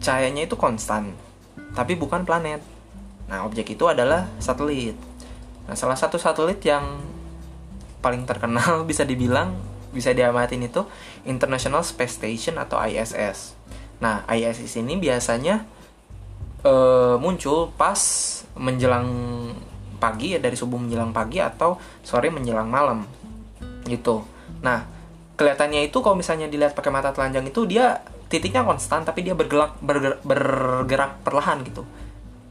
cahayanya 0.00 0.48
itu 0.48 0.56
konstan, 0.56 1.12
tapi 1.76 1.94
bukan 1.94 2.24
planet. 2.24 2.64
Nah, 3.28 3.44
objek 3.46 3.76
itu 3.76 3.84
adalah 3.86 4.26
satelit. 4.40 4.96
Nah, 5.68 5.76
salah 5.76 5.94
satu 5.94 6.16
satelit 6.16 6.58
yang 6.64 7.04
paling 8.00 8.24
terkenal 8.24 8.82
bisa 8.90 9.04
dibilang 9.04 9.56
bisa 9.90 10.14
diamatin 10.14 10.62
itu 10.62 10.86
International 11.26 11.82
Space 11.82 12.18
Station 12.22 12.56
atau 12.62 12.78
ISS. 12.78 13.58
Nah, 13.98 14.22
ISS 14.30 14.78
ini 14.78 14.96
biasanya 14.96 15.66
uh, 16.62 17.18
muncul 17.18 17.74
pas 17.74 17.98
menjelang 18.54 19.08
pagi 20.00 20.32
ya 20.32 20.40
dari 20.40 20.56
subuh 20.56 20.78
menjelang 20.80 21.12
pagi 21.12 21.42
atau 21.42 21.76
sore 22.00 22.30
menjelang 22.30 22.70
malam 22.70 23.04
gitu. 23.84 24.22
Nah, 24.62 24.86
kelihatannya 25.34 25.90
itu 25.90 25.98
kalau 26.04 26.16
misalnya 26.16 26.46
dilihat 26.46 26.72
pakai 26.72 26.92
mata 26.94 27.10
telanjang 27.10 27.48
itu 27.50 27.66
dia 27.66 28.00
titiknya 28.30 28.62
konstan 28.62 29.02
tapi 29.02 29.26
dia 29.26 29.34
bergerak 29.34 29.80
bergerak, 29.82 30.22
bergerak 30.22 31.12
perlahan 31.26 31.66
gitu 31.66 31.82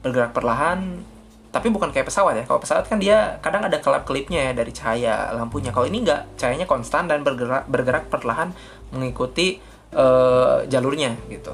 bergerak 0.03 0.35
perlahan 0.35 1.05
tapi 1.49 1.73
bukan 1.73 1.89
kayak 1.89 2.05
pesawat 2.05 2.37
ya. 2.37 2.43
Kalau 2.45 2.61
pesawat 2.61 2.85
kan 2.85 3.01
dia 3.01 3.41
kadang 3.41 3.65
ada 3.65 3.81
kelap 3.81 4.05
kelipnya 4.05 4.49
ya 4.49 4.51
dari 4.53 4.69
cahaya 4.69 5.33
lampunya. 5.33 5.73
Kalau 5.73 5.89
ini 5.89 6.05
enggak 6.05 6.29
cahayanya 6.37 6.69
konstan 6.69 7.09
dan 7.09 7.25
bergerak 7.25 7.65
bergerak 7.65 8.05
perlahan 8.13 8.53
mengikuti 8.93 9.57
uh, 9.97 10.61
jalurnya 10.69 11.17
gitu. 11.29 11.53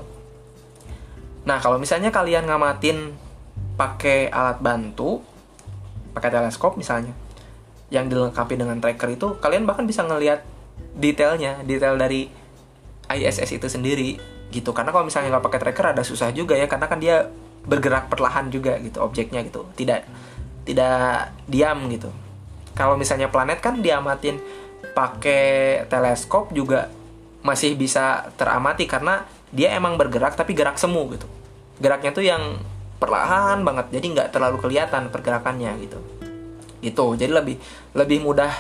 Nah 1.48 1.64
kalau 1.64 1.80
misalnya 1.80 2.12
kalian 2.12 2.44
ngamatin 2.44 3.16
pakai 3.80 4.28
alat 4.32 4.60
bantu 4.60 5.24
pakai 6.16 6.32
teleskop 6.32 6.80
misalnya 6.80 7.12
yang 7.92 8.08
dilengkapi 8.08 8.56
dengan 8.56 8.80
tracker 8.80 9.12
itu 9.12 9.36
kalian 9.40 9.68
bahkan 9.68 9.84
bisa 9.84 10.04
ngelihat 10.08 10.44
detailnya 10.96 11.60
detail 11.64 11.96
dari 11.96 12.28
ISS 13.08 13.56
itu 13.56 13.68
sendiri 13.72 14.20
gitu. 14.52 14.75
Karena 14.75 14.92
kalau 14.92 15.08
misalnya 15.08 15.38
nggak 15.38 15.46
pakai 15.48 15.60
tracker 15.64 15.86
ada 15.96 16.04
susah 16.04 16.36
juga 16.36 16.60
ya. 16.60 16.68
Karena 16.68 16.88
kan 16.92 17.00
dia 17.00 17.32
bergerak 17.65 18.10
perlahan 18.10 18.50
juga 18.53 18.77
gitu 18.81 19.01
objeknya 19.01 19.41
gitu 19.45 19.65
tidak 19.77 20.05
tidak 20.65 21.34
diam 21.50 21.86
gitu 21.89 22.10
kalau 22.77 22.98
misalnya 22.98 23.29
planet 23.29 23.62
kan 23.62 23.81
diamatin 23.81 24.38
pakai 24.93 25.84
teleskop 25.89 26.53
juga 26.53 26.89
masih 27.45 27.77
bisa 27.77 28.29
teramati 28.38 28.89
karena 28.89 29.25
dia 29.53 29.74
emang 29.77 29.98
bergerak 29.98 30.34
tapi 30.38 30.57
gerak 30.57 30.77
semu 30.77 31.10
gitu 31.13 31.27
geraknya 31.81 32.12
tuh 32.13 32.25
yang 32.25 32.62
perlahan 32.98 33.62
banget 33.62 33.91
jadi 33.91 34.05
nggak 34.05 34.29
terlalu 34.31 34.57
kelihatan 34.62 35.12
pergerakannya 35.12 35.72
gitu 35.84 36.00
gitu 36.81 37.05
jadi 37.17 37.41
lebih 37.41 37.57
lebih 37.98 38.22
mudah 38.22 38.53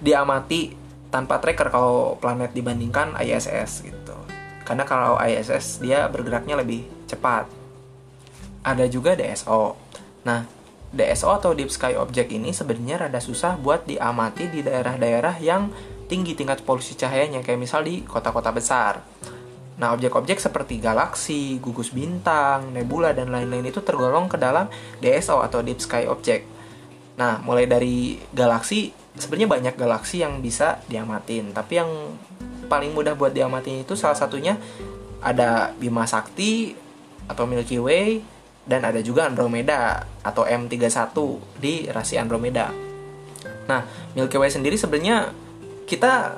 diamati 0.00 0.80
tanpa 1.12 1.42
tracker 1.42 1.68
kalau 1.68 2.16
planet 2.16 2.54
dibandingkan 2.54 3.18
ISS 3.18 3.84
gitu. 3.84 4.16
Karena 4.64 4.86
kalau 4.86 5.18
ISS 5.18 5.82
dia 5.82 6.06
bergeraknya 6.06 6.56
lebih 6.56 6.86
cepat. 7.10 7.50
Ada 8.60 8.86
juga 8.86 9.16
DSO. 9.16 9.76
Nah, 10.26 10.44
DSO 10.90 11.30
atau 11.32 11.54
Deep 11.56 11.70
Sky 11.72 11.96
Object 11.96 12.28
ini 12.34 12.50
sebenarnya 12.50 13.06
rada 13.06 13.20
susah 13.22 13.56
buat 13.56 13.86
diamati 13.86 14.50
di 14.50 14.60
daerah-daerah 14.60 15.38
yang 15.38 15.70
tinggi 16.10 16.34
tingkat 16.34 16.66
polusi 16.66 16.98
cahayanya 16.98 17.40
kayak 17.46 17.60
misal 17.62 17.86
di 17.86 18.02
kota-kota 18.02 18.50
besar. 18.50 19.00
Nah, 19.80 19.96
objek-objek 19.96 20.36
seperti 20.36 20.76
galaksi, 20.76 21.56
gugus 21.56 21.94
bintang, 21.94 22.68
nebula, 22.74 23.16
dan 23.16 23.32
lain-lain 23.32 23.72
itu 23.72 23.80
tergolong 23.80 24.28
ke 24.28 24.36
dalam 24.36 24.68
DSO 25.00 25.40
atau 25.40 25.64
Deep 25.64 25.80
Sky 25.80 26.04
Object. 26.04 26.44
Nah, 27.16 27.40
mulai 27.40 27.64
dari 27.64 28.20
galaksi 28.34 28.92
sebenarnya 29.16 29.48
banyak 29.50 29.74
galaksi 29.74 30.22
yang 30.22 30.38
bisa 30.38 30.78
diamatin 30.86 31.50
tapi 31.50 31.82
yang 31.82 31.90
paling 32.70 32.94
mudah 32.94 33.18
buat 33.18 33.34
diamatin 33.34 33.82
itu 33.82 33.98
salah 33.98 34.14
satunya 34.14 34.54
ada 35.18 35.74
Bima 35.74 36.06
Sakti 36.06 36.72
atau 37.26 37.44
Milky 37.44 37.82
Way 37.82 38.22
dan 38.64 38.84
ada 38.84 39.00
juga 39.00 39.26
Andromeda 39.26 40.04
atau 40.20 40.44
M31 40.44 41.16
di 41.58 41.88
rasi 41.88 42.20
Andromeda. 42.20 42.70
Nah, 43.66 43.80
Milky 44.14 44.36
Way 44.36 44.50
sendiri 44.52 44.76
sebenarnya 44.76 45.32
kita 45.86 46.36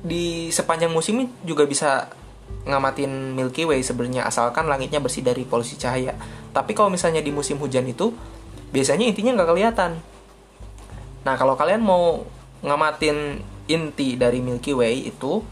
di 0.00 0.48
sepanjang 0.48 0.90
musim 0.90 1.28
juga 1.44 1.68
bisa 1.68 2.08
ngamatin 2.64 3.36
Milky 3.36 3.68
Way 3.68 3.84
sebenarnya 3.84 4.26
asalkan 4.26 4.66
langitnya 4.66 4.98
bersih 4.98 5.22
dari 5.22 5.44
polusi 5.44 5.76
cahaya. 5.76 6.16
Tapi 6.50 6.72
kalau 6.72 6.88
misalnya 6.88 7.20
di 7.20 7.30
musim 7.30 7.60
hujan 7.60 7.86
itu 7.86 8.10
biasanya 8.70 9.06
intinya 9.06 9.36
nggak 9.36 9.50
kelihatan 9.50 9.92
Nah, 11.20 11.34
kalau 11.36 11.52
kalian 11.56 11.84
mau 11.84 12.24
ngamatin 12.64 13.40
inti 13.68 14.16
dari 14.16 14.40
Milky 14.40 14.72
Way 14.72 15.12
itu 15.12 15.44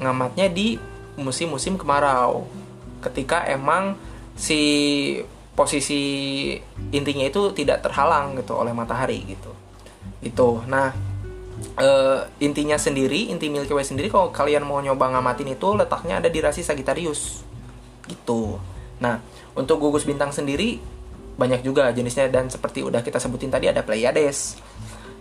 ngamatnya 0.00 0.48
di 0.48 0.80
musim-musim 1.20 1.76
kemarau. 1.76 2.48
Ketika 3.04 3.44
emang 3.44 4.00
si 4.34 5.20
posisi 5.54 6.02
intinya 6.90 7.24
itu 7.26 7.54
tidak 7.54 7.86
terhalang 7.86 8.38
gitu 8.38 8.58
oleh 8.58 8.74
matahari 8.74 9.22
gitu. 9.26 9.50
Itu. 10.20 10.60
Nah, 10.66 10.90
e, 11.78 11.88
intinya 12.42 12.74
sendiri, 12.74 13.30
inti 13.30 13.46
Milky 13.48 13.70
Way 13.70 13.86
sendiri 13.86 14.08
kalau 14.10 14.34
kalian 14.34 14.66
mau 14.66 14.82
nyoba 14.82 15.14
ngamatin 15.14 15.54
itu 15.54 15.68
letaknya 15.78 16.18
ada 16.18 16.28
di 16.28 16.38
rasi 16.42 16.66
Sagittarius. 16.66 17.46
Gitu. 18.04 18.58
Nah, 18.98 19.22
untuk 19.54 19.78
gugus 19.78 20.02
bintang 20.02 20.34
sendiri 20.34 20.82
banyak 21.34 21.66
juga 21.66 21.90
jenisnya 21.90 22.30
dan 22.30 22.46
seperti 22.46 22.86
udah 22.86 23.02
kita 23.02 23.18
sebutin 23.18 23.50
tadi 23.50 23.66
ada 23.66 23.82
Pleiades 23.82 24.58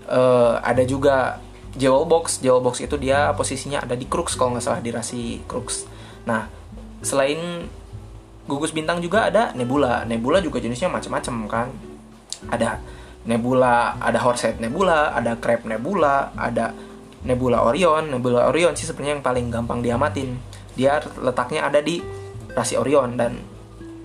uh, 0.09 0.61
ada 0.61 0.85
juga 0.85 1.41
Jewel 1.73 2.05
Box 2.05 2.37
Jewel 2.37 2.61
Box 2.61 2.85
itu 2.85 2.95
dia 3.01 3.33
posisinya 3.33 3.81
ada 3.81 3.97
di 3.97 4.05
Crux 4.05 4.37
kalau 4.37 4.53
nggak 4.53 4.63
salah 4.63 4.81
di 4.81 4.93
rasi 4.93 5.41
Crux 5.49 5.89
nah 6.29 6.45
selain 7.01 7.65
gugus 8.47 8.75
bintang 8.75 8.99
juga 8.99 9.31
ada 9.31 9.55
nebula. 9.55 10.03
Nebula 10.03 10.43
juga 10.43 10.59
jenisnya 10.59 10.91
macam-macam 10.91 11.35
kan? 11.47 11.67
Ada 12.51 12.79
nebula 13.23 13.95
ada 14.03 14.19
Horsehead 14.19 14.59
Nebula 14.59 15.15
ada 15.15 15.39
Crab 15.39 15.63
Nebula 15.63 16.35
ada 16.35 16.75
Nebula 17.23 17.63
Orion. 17.63 18.11
Nebula 18.11 18.51
Orion 18.51 18.75
sih 18.75 18.83
sebenarnya 18.83 19.19
yang 19.19 19.25
paling 19.25 19.47
gampang 19.47 19.79
diamatin. 19.79 20.35
Dia 20.75 20.99
letaknya 21.23 21.71
ada 21.71 21.79
di 21.79 22.03
rasi 22.51 22.75
Orion 22.75 23.15
dan 23.15 23.39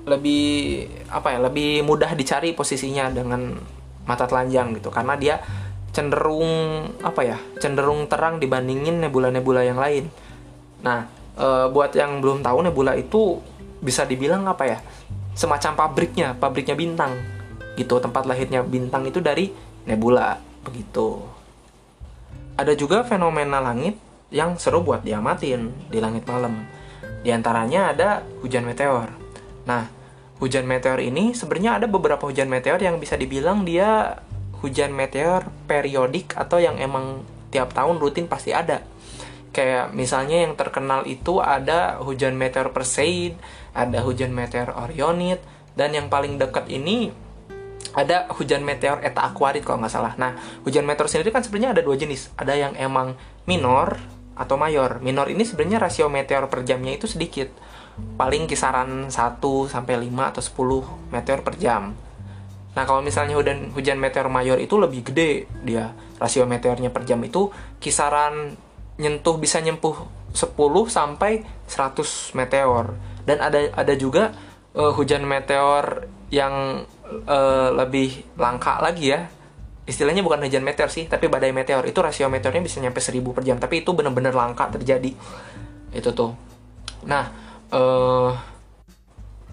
lebih 0.08 0.86
apa 1.12 1.36
ya 1.36 1.38
lebih 1.42 1.84
mudah 1.84 2.16
dicari 2.16 2.56
posisinya 2.56 3.10
dengan 3.10 3.58
mata 4.06 4.24
telanjang 4.24 4.78
gitu. 4.78 4.88
Karena 4.94 5.18
dia 5.18 5.42
cenderung 5.90 6.86
apa 7.02 7.20
ya 7.26 7.38
cenderung 7.58 8.06
terang 8.06 8.38
dibandingin 8.38 9.02
nebula-nebula 9.02 9.66
yang 9.66 9.82
lain. 9.82 10.06
Nah, 10.86 11.10
e, 11.34 11.46
buat 11.74 11.90
yang 11.92 12.22
belum 12.22 12.46
tahu 12.46 12.70
nebula 12.70 12.94
itu 12.94 13.42
bisa 13.78 14.04
dibilang 14.04 14.46
apa 14.46 14.64
ya 14.66 14.78
semacam 15.38 15.78
pabriknya, 15.78 16.34
pabriknya 16.34 16.74
bintang 16.74 17.14
gitu. 17.78 18.02
Tempat 18.02 18.26
lahirnya 18.26 18.66
bintang 18.66 19.06
itu 19.06 19.22
dari 19.22 19.50
nebula 19.86 20.38
begitu. 20.66 21.22
Ada 22.58 22.74
juga 22.74 23.06
fenomena 23.06 23.62
langit 23.62 23.94
yang 24.34 24.58
seru 24.58 24.82
buat 24.82 25.06
diamatin 25.06 25.70
di 25.88 25.98
langit 26.02 26.26
malam. 26.26 26.66
Di 27.22 27.30
antaranya 27.30 27.94
ada 27.94 28.08
hujan 28.42 28.66
meteor. 28.66 29.14
Nah, 29.64 29.86
hujan 30.42 30.66
meteor 30.66 30.98
ini 30.98 31.32
sebenarnya 31.34 31.82
ada 31.82 31.86
beberapa 31.86 32.26
hujan 32.26 32.50
meteor 32.50 32.78
yang 32.82 32.98
bisa 32.98 33.14
dibilang 33.14 33.62
dia 33.62 34.18
hujan 34.58 34.90
meteor 34.90 35.46
periodik 35.70 36.34
atau 36.34 36.58
yang 36.58 36.78
emang 36.82 37.22
tiap 37.54 37.72
tahun 37.72 38.02
rutin 38.02 38.26
pasti 38.26 38.50
ada. 38.52 38.82
Kayak 39.54 39.96
misalnya 39.96 40.44
yang 40.44 40.54
terkenal 40.54 41.08
itu 41.08 41.40
ada 41.40 41.98
hujan 42.04 42.36
meteor 42.36 42.70
Perseid, 42.70 43.34
ada 43.72 44.04
hujan 44.04 44.32
meteor 44.32 44.72
Orionid, 44.74 45.40
dan 45.78 45.94
yang 45.94 46.10
paling 46.10 46.36
dekat 46.36 46.66
ini 46.70 47.14
ada 47.94 48.28
hujan 48.36 48.66
meteor 48.66 49.00
eta 49.00 49.24
aquarit 49.24 49.64
kalau 49.64 49.80
nggak 49.80 49.92
salah. 49.94 50.12
Nah, 50.20 50.36
hujan 50.66 50.84
meteor 50.84 51.08
sendiri 51.08 51.30
kan 51.32 51.40
sebenarnya 51.40 51.78
ada 51.78 51.82
dua 51.82 51.96
jenis. 51.96 52.28
Ada 52.36 52.54
yang 52.54 52.72
emang 52.76 53.16
minor 53.48 53.96
atau 54.38 54.54
mayor. 54.54 55.00
Minor 55.02 55.30
ini 55.32 55.42
sebenarnya 55.42 55.82
rasio 55.82 56.06
meteor 56.12 56.46
per 56.46 56.62
jamnya 56.62 56.94
itu 56.94 57.08
sedikit. 57.08 57.48
Paling 57.98 58.46
kisaran 58.46 59.10
1 59.10 59.42
sampai 59.66 59.94
5 59.98 60.30
atau 60.30 60.42
10 60.42 61.10
meteor 61.10 61.40
per 61.42 61.58
jam. 61.58 61.90
Nah, 62.78 62.84
kalau 62.86 63.02
misalnya 63.02 63.34
hujan 63.34 63.74
hujan 63.74 63.98
meteor 63.98 64.30
mayor 64.30 64.62
itu 64.62 64.78
lebih 64.78 65.10
gede 65.10 65.50
dia. 65.66 65.90
Rasio 66.22 66.46
meteornya 66.46 66.94
per 66.94 67.02
jam 67.02 67.18
itu 67.26 67.50
kisaran 67.82 68.54
nyentuh 68.98 69.38
bisa 69.38 69.58
nyempuh 69.58 70.06
10 70.34 70.54
sampai 70.86 71.42
100 71.66 72.38
meteor. 72.38 72.94
Dan 73.28 73.44
ada 73.44 73.60
ada 73.76 73.92
juga 73.92 74.32
uh, 74.72 74.92
hujan 74.96 75.28
meteor 75.28 76.08
yang 76.32 76.84
uh, 77.28 77.68
lebih 77.76 78.24
langka 78.40 78.80
lagi 78.80 79.12
ya. 79.12 79.28
Istilahnya 79.88 80.24
bukan 80.24 80.44
hujan 80.44 80.64
meteor 80.64 80.88
sih 80.88 81.04
tapi 81.04 81.28
badai 81.28 81.52
meteor. 81.52 81.84
Itu 81.84 82.00
rasio 82.00 82.32
meteornya 82.32 82.64
bisa 82.64 82.80
nyampe 82.80 83.04
1000 83.04 83.20
per 83.36 83.44
jam 83.44 83.60
tapi 83.60 83.84
itu 83.84 83.92
bener-bener 83.92 84.32
langka 84.32 84.72
terjadi. 84.72 85.12
Itu 85.92 86.16
tuh. 86.16 86.32
Nah 87.04 87.24
uh, 87.72 88.32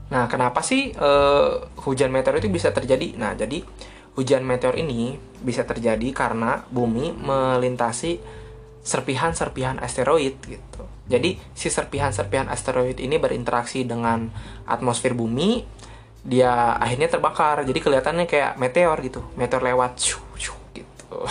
nah 0.06 0.30
kenapa 0.32 0.64
sih 0.64 0.96
uh, 0.96 1.68
hujan 1.84 2.16
meteor 2.16 2.40
itu 2.40 2.48
bisa 2.48 2.72
terjadi? 2.72 3.16
Nah 3.20 3.36
jadi 3.36 3.60
hujan 4.16 4.48
meteor 4.48 4.80
ini 4.80 5.20
bisa 5.44 5.68
terjadi 5.68 6.08
karena 6.16 6.64
bumi 6.72 7.12
melintasi 7.12 8.20
serpihan-serpihan 8.86 9.82
asteroid 9.82 10.40
gitu 10.46 10.75
jadi 11.06 11.38
si 11.54 11.70
serpihan-serpihan 11.70 12.50
asteroid 12.50 12.98
ini 12.98 13.22
berinteraksi 13.22 13.86
dengan 13.86 14.34
atmosfer 14.66 15.14
bumi 15.14 15.62
dia 16.26 16.74
akhirnya 16.82 17.06
terbakar. 17.06 17.62
Jadi 17.62 17.80
kelihatannya 17.80 18.26
kayak 18.26 18.58
meteor 18.58 18.98
gitu. 19.06 19.22
Meteor 19.38 19.62
lewat 19.62 20.02
shu, 20.02 20.18
shu, 20.34 20.58
gitu. 20.74 21.22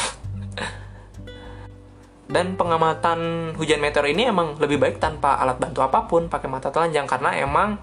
Dan 2.35 2.55
pengamatan 2.55 3.53
hujan 3.59 3.83
meteor 3.83 4.07
ini 4.07 4.31
emang 4.31 4.55
lebih 4.63 4.79
baik 4.79 5.03
tanpa 5.03 5.43
alat 5.43 5.59
bantu 5.59 5.83
apa 5.83 6.07
pun 6.07 6.31
pakai 6.31 6.49
mata 6.49 6.71
telanjang 6.71 7.05
karena 7.05 7.37
emang 7.37 7.77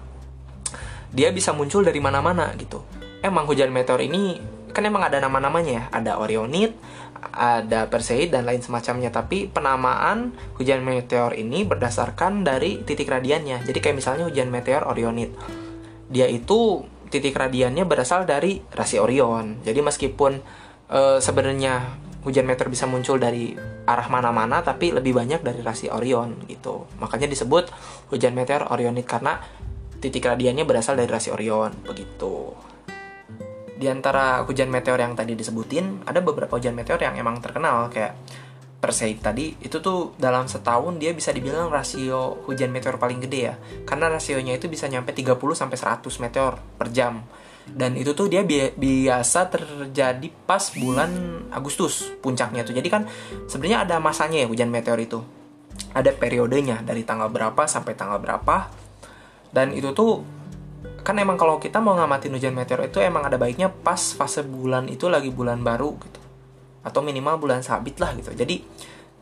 dia 1.12 1.28
bisa 1.28 1.52
muncul 1.52 1.84
dari 1.84 2.00
mana-mana 2.00 2.56
gitu. 2.56 2.80
Emang 3.20 3.44
hujan 3.44 3.68
meteor 3.68 4.00
ini 4.00 4.40
kan 4.72 4.82
emang 4.84 5.04
ada 5.04 5.20
nama-namanya 5.20 5.72
ya 5.72 5.84
ada 5.92 6.18
Orionid 6.18 6.74
ada 7.22 7.86
Perseid 7.86 8.34
dan 8.34 8.48
lain 8.48 8.60
semacamnya 8.60 9.14
tapi 9.14 9.46
penamaan 9.46 10.34
hujan 10.58 10.82
meteor 10.82 11.38
ini 11.38 11.62
berdasarkan 11.62 12.42
dari 12.42 12.82
titik 12.82 13.06
radiannya 13.06 13.62
jadi 13.62 13.78
kayak 13.78 13.96
misalnya 13.96 14.24
hujan 14.26 14.50
meteor 14.50 14.88
Orionid 14.88 15.30
dia 16.12 16.28
itu 16.28 16.84
titik 17.12 17.36
radiannya 17.36 17.84
berasal 17.84 18.24
dari 18.24 18.64
rasi 18.72 18.96
Orion. 18.96 19.60
Jadi 19.60 19.80
meskipun 19.84 20.40
e, 20.88 21.00
sebenarnya 21.20 22.00
hujan 22.24 22.48
meteor 22.48 22.72
bisa 22.72 22.88
muncul 22.88 23.20
dari 23.20 23.52
arah 23.84 24.08
mana-mana 24.08 24.64
tapi 24.64 24.96
lebih 24.96 25.12
banyak 25.12 25.44
dari 25.44 25.60
rasi 25.60 25.92
Orion 25.92 26.48
gitu. 26.48 26.88
Makanya 26.96 27.28
disebut 27.28 27.68
hujan 28.08 28.32
meteor 28.32 28.72
Orionid 28.72 29.04
karena 29.04 29.44
titik 30.00 30.24
radiannya 30.24 30.64
berasal 30.64 30.96
dari 30.96 31.12
rasi 31.12 31.28
Orion 31.28 31.76
begitu. 31.84 32.56
Di 33.72 33.86
antara 33.88 34.44
hujan 34.44 34.68
meteor 34.68 35.00
yang 35.00 35.16
tadi 35.16 35.32
disebutin, 35.32 36.04
ada 36.04 36.20
beberapa 36.20 36.60
hujan 36.60 36.76
meteor 36.76 37.00
yang 37.00 37.16
emang 37.16 37.40
terkenal 37.40 37.88
kayak 37.88 38.14
Perseid 38.82 39.22
tadi. 39.22 39.54
Itu 39.62 39.78
tuh 39.78 40.18
dalam 40.18 40.50
setahun 40.50 40.98
dia 40.98 41.14
bisa 41.14 41.30
dibilang 41.30 41.70
rasio 41.70 42.42
hujan 42.50 42.74
meteor 42.74 42.98
paling 42.98 43.22
gede 43.22 43.40
ya. 43.46 43.54
Karena 43.86 44.10
rasionya 44.10 44.58
itu 44.58 44.66
bisa 44.66 44.90
nyampe 44.90 45.14
30 45.14 45.38
sampai 45.54 45.78
100 45.78 46.02
meteor 46.18 46.58
per 46.58 46.90
jam. 46.90 47.22
Dan 47.62 47.94
itu 47.94 48.10
tuh 48.10 48.26
dia 48.26 48.42
bi 48.42 48.74
biasa 48.74 49.46
terjadi 49.54 50.26
pas 50.42 50.74
bulan 50.74 51.10
Agustus 51.54 52.10
puncaknya 52.18 52.66
tuh. 52.66 52.74
Jadi 52.74 52.88
kan 52.90 53.06
sebenarnya 53.46 53.86
ada 53.86 53.96
masanya 54.02 54.42
ya 54.42 54.50
hujan 54.50 54.66
meteor 54.66 54.98
itu. 54.98 55.22
Ada 55.94 56.10
periodenya 56.18 56.82
dari 56.82 57.06
tanggal 57.06 57.30
berapa 57.30 57.62
sampai 57.70 57.94
tanggal 57.94 58.18
berapa. 58.18 58.66
Dan 59.54 59.78
itu 59.78 59.94
tuh 59.94 60.26
kan 61.02 61.18
emang 61.18 61.34
kalau 61.34 61.58
kita 61.58 61.82
mau 61.82 61.98
ngamatin 61.98 62.30
hujan 62.30 62.54
meteor 62.54 62.86
itu 62.86 63.02
emang 63.02 63.26
ada 63.26 63.34
baiknya 63.34 63.68
pas 63.68 64.14
fase 64.14 64.46
bulan 64.46 64.86
itu 64.86 65.10
lagi 65.10 65.34
bulan 65.34 65.60
baru 65.60 65.98
gitu. 65.98 66.20
Atau 66.86 67.02
minimal 67.02 67.42
bulan 67.42 67.62
sabit 67.62 67.98
lah 67.98 68.14
gitu. 68.14 68.30
Jadi 68.30 68.62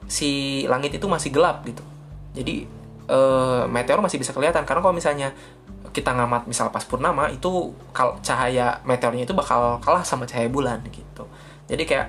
si 0.05 0.63
langit 0.69 0.93
itu 0.97 1.09
masih 1.09 1.33
gelap 1.33 1.65
gitu. 1.65 1.81
Jadi 2.37 2.69
e, 3.09 3.19
meteor 3.73 4.05
masih 4.05 4.21
bisa 4.21 4.37
kelihatan. 4.37 4.69
Karena 4.69 4.85
kalau 4.85 4.93
misalnya 4.93 5.33
kita 5.91 6.13
ngamat 6.15 6.47
misal 6.47 6.71
pas 6.71 6.85
purnama 6.85 7.33
itu 7.33 7.75
kal 7.91 8.21
cahaya 8.23 8.79
meteornya 8.87 9.27
itu 9.27 9.35
bakal 9.35 9.81
kalah 9.81 10.05
sama 10.05 10.29
cahaya 10.29 10.53
bulan 10.53 10.85
gitu. 10.93 11.25
Jadi 11.65 11.83
kayak 11.89 12.09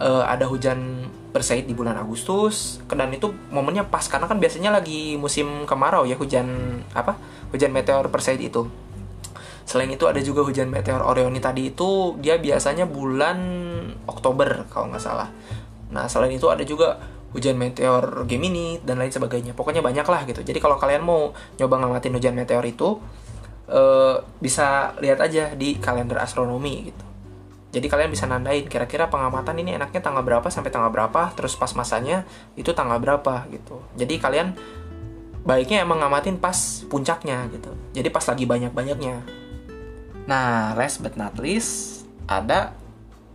e, 0.00 0.08
ada 0.24 0.48
hujan 0.48 1.08
Perseid 1.32 1.64
di 1.64 1.72
bulan 1.72 1.96
Agustus 1.96 2.84
dan 2.88 3.08
itu 3.12 3.32
momennya 3.48 3.88
pas. 3.88 4.04
Karena 4.08 4.28
kan 4.28 4.36
biasanya 4.36 4.72
lagi 4.72 5.16
musim 5.16 5.64
kemarau 5.64 6.04
ya 6.04 6.16
hujan 6.16 6.80
apa 6.92 7.16
hujan 7.52 7.72
meteor 7.72 8.12
Perseid 8.12 8.40
itu 8.40 8.68
Selain 9.62 9.90
itu 9.90 10.04
ada 10.04 10.18
juga 10.18 10.42
hujan 10.42 10.68
meteor 10.68 11.02
Orioni 11.02 11.38
tadi 11.38 11.70
itu 11.70 12.18
dia 12.18 12.36
biasanya 12.36 12.84
bulan 12.86 13.38
Oktober 14.06 14.66
kalau 14.68 14.90
nggak 14.90 15.02
salah. 15.02 15.28
Nah 15.92 16.08
selain 16.08 16.34
itu 16.34 16.48
ada 16.48 16.64
juga 16.66 16.98
hujan 17.32 17.56
meteor 17.56 18.28
Gemini 18.28 18.80
dan 18.84 19.00
lain 19.00 19.12
sebagainya. 19.12 19.56
Pokoknya 19.56 19.80
banyak 19.80 20.04
lah 20.04 20.22
gitu. 20.28 20.44
Jadi 20.44 20.58
kalau 20.60 20.76
kalian 20.76 21.02
mau 21.04 21.32
nyoba 21.56 21.74
ngamatin 21.80 22.12
hujan 22.12 22.34
meteor 22.36 22.64
itu 22.64 23.00
uh, 23.72 24.20
bisa 24.38 24.96
lihat 25.00 25.18
aja 25.20 25.56
di 25.56 25.80
kalender 25.80 26.20
astronomi 26.20 26.92
gitu. 26.92 27.04
Jadi 27.72 27.88
kalian 27.88 28.12
bisa 28.12 28.28
nandain 28.28 28.68
kira-kira 28.68 29.08
pengamatan 29.08 29.56
ini 29.56 29.72
enaknya 29.80 30.04
tanggal 30.04 30.20
berapa 30.20 30.44
sampai 30.52 30.68
tanggal 30.68 30.92
berapa, 30.92 31.32
terus 31.32 31.56
pas 31.56 31.72
masanya 31.72 32.28
itu 32.52 32.68
tanggal 32.76 33.00
berapa 33.00 33.48
gitu. 33.48 33.80
Jadi 33.96 34.20
kalian 34.20 34.52
baiknya 35.48 35.80
emang 35.80 36.04
ngamatin 36.04 36.36
pas 36.36 36.84
puncaknya 36.92 37.48
gitu. 37.48 37.72
Jadi 37.96 38.12
pas 38.12 38.28
lagi 38.28 38.44
banyak-banyaknya 38.44 39.41
Nah, 40.26 40.74
last 40.78 41.02
but 41.02 41.18
not 41.18 41.34
least, 41.38 42.02
ada 42.30 42.74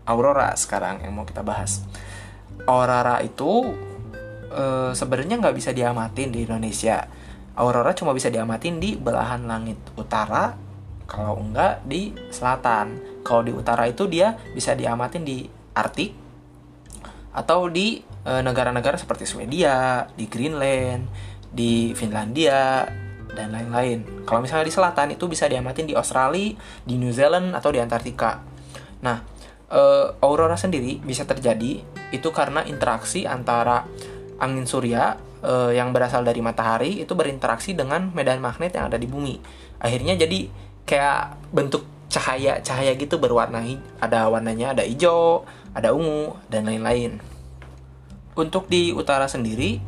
Aurora 0.08 0.56
sekarang 0.56 1.04
yang 1.04 1.12
mau 1.12 1.28
kita 1.28 1.44
bahas. 1.44 1.84
Aurora 2.64 3.20
itu 3.20 3.76
e, 4.48 4.96
sebenarnya 4.96 5.36
nggak 5.44 5.56
bisa 5.56 5.76
diamatin 5.76 6.32
di 6.32 6.48
Indonesia. 6.48 7.04
Aurora 7.60 7.92
cuma 7.92 8.16
bisa 8.16 8.32
diamatin 8.32 8.80
di 8.80 8.96
belahan 8.96 9.44
langit 9.44 9.76
utara, 10.00 10.56
kalau 11.04 11.44
enggak 11.44 11.84
di 11.84 12.16
selatan. 12.32 13.20
Kalau 13.28 13.44
di 13.44 13.52
utara 13.52 13.84
itu 13.92 14.08
dia 14.08 14.40
bisa 14.56 14.72
diamatin 14.72 15.28
di 15.28 15.44
Arktik 15.76 16.16
atau 17.36 17.68
di 17.68 18.00
eh, 18.04 18.42
negara-negara 18.42 18.96
seperti 18.96 19.28
Swedia, 19.28 20.08
di 20.16 20.26
Greenland, 20.32 21.04
di 21.52 21.92
Finlandia, 21.92 22.88
dan 23.38 23.54
lain-lain. 23.54 24.26
Kalau 24.26 24.42
misalnya 24.42 24.66
di 24.66 24.74
selatan 24.74 25.14
itu 25.14 25.30
bisa 25.30 25.46
diamatin 25.46 25.86
di 25.86 25.94
Australia, 25.94 26.58
di 26.82 26.98
New 26.98 27.14
Zealand 27.14 27.54
atau 27.54 27.70
di 27.70 27.78
Antartika. 27.78 28.42
Nah, 29.06 29.22
uh, 29.70 30.18
aurora 30.26 30.58
sendiri 30.58 30.98
bisa 30.98 31.30
terjadi 31.30 31.86
itu 32.10 32.30
karena 32.34 32.66
interaksi 32.66 33.30
antara 33.30 33.86
angin 34.42 34.66
surya 34.66 35.18
uh, 35.46 35.70
yang 35.70 35.94
berasal 35.94 36.26
dari 36.26 36.42
matahari 36.42 37.04
itu 37.06 37.14
berinteraksi 37.14 37.78
dengan 37.78 38.10
medan 38.18 38.42
magnet 38.42 38.74
yang 38.74 38.90
ada 38.90 38.98
di 38.98 39.06
bumi. 39.06 39.38
Akhirnya 39.78 40.18
jadi 40.18 40.50
kayak 40.88 41.54
bentuk 41.54 41.86
cahaya-cahaya 42.08 42.96
gitu 42.96 43.20
berwarna 43.20 43.60
ada 44.00 44.32
warnanya 44.32 44.72
ada 44.72 44.84
hijau, 44.88 45.44
ada 45.76 45.92
ungu 45.92 46.40
dan 46.48 46.66
lain-lain. 46.66 47.20
Untuk 48.38 48.72
di 48.72 48.94
utara 48.94 49.28
sendiri 49.28 49.82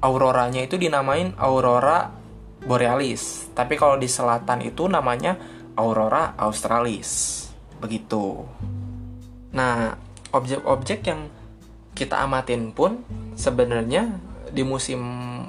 auroranya 0.00 0.64
itu 0.64 0.80
dinamain 0.80 1.36
aurora 1.36 2.19
borealis. 2.64 3.48
Tapi 3.56 3.76
kalau 3.76 3.96
di 3.96 4.08
selatan 4.08 4.64
itu 4.64 4.86
namanya 4.86 5.36
aurora 5.76 6.36
australis. 6.36 7.48
Begitu. 7.80 8.44
Nah, 9.56 9.96
objek-objek 10.30 11.00
yang 11.08 11.26
kita 11.96 12.22
amatin 12.22 12.70
pun 12.72 13.02
sebenarnya 13.34 14.08
di 14.50 14.66
musim 14.66 15.00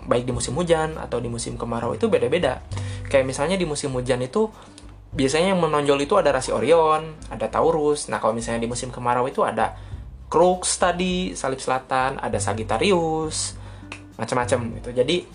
baik 0.06 0.30
di 0.30 0.34
musim 0.34 0.54
hujan 0.58 0.98
atau 0.98 1.18
di 1.18 1.30
musim 1.30 1.58
kemarau 1.58 1.94
itu 1.98 2.08
beda-beda. 2.08 2.62
Kayak 3.10 3.26
misalnya 3.28 3.58
di 3.58 3.66
musim 3.66 3.94
hujan 3.94 4.22
itu 4.22 4.50
biasanya 5.12 5.54
yang 5.54 5.62
menonjol 5.62 6.00
itu 6.00 6.16
ada 6.16 6.32
rasi 6.32 6.56
Orion, 6.56 7.20
ada 7.28 7.52
Taurus. 7.52 8.08
Nah, 8.08 8.24
kalau 8.24 8.32
misalnya 8.32 8.64
di 8.64 8.70
musim 8.72 8.90
kemarau 8.90 9.28
itu 9.28 9.44
ada 9.44 9.76
Crux 10.32 10.80
tadi, 10.80 11.36
Salib 11.36 11.60
Selatan, 11.60 12.16
ada 12.16 12.40
Sagittarius, 12.40 13.60
macam-macam 14.16 14.80
gitu. 14.80 14.90
Jadi 14.96 15.28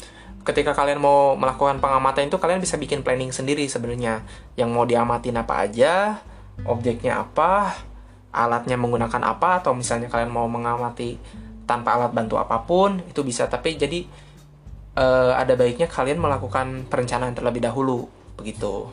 ketika 0.46 0.72
kalian 0.78 1.02
mau 1.02 1.34
melakukan 1.34 1.82
pengamatan 1.82 2.30
itu 2.30 2.38
kalian 2.38 2.62
bisa 2.62 2.78
bikin 2.78 3.02
planning 3.02 3.34
sendiri 3.34 3.66
sebenarnya. 3.66 4.22
Yang 4.54 4.70
mau 4.70 4.86
diamatin 4.86 5.34
apa 5.42 5.66
aja 5.66 6.22
objeknya 6.64 7.20
apa 7.20 7.74
alatnya 8.30 8.78
menggunakan 8.78 9.20
apa 9.26 9.60
atau 9.60 9.74
misalnya 9.74 10.06
kalian 10.06 10.30
mau 10.30 10.46
mengamati 10.46 11.18
tanpa 11.66 11.98
alat 11.98 12.14
bantu 12.14 12.38
apa 12.38 12.62
pun 12.62 13.02
itu 13.10 13.26
bisa. 13.26 13.50
Tapi 13.50 13.74
jadi 13.74 14.06
uh, 14.94 15.34
ada 15.34 15.58
baiknya 15.58 15.90
kalian 15.90 16.22
melakukan 16.22 16.86
perencanaan 16.86 17.34
terlebih 17.34 17.66
dahulu 17.66 18.06
begitu. 18.38 18.86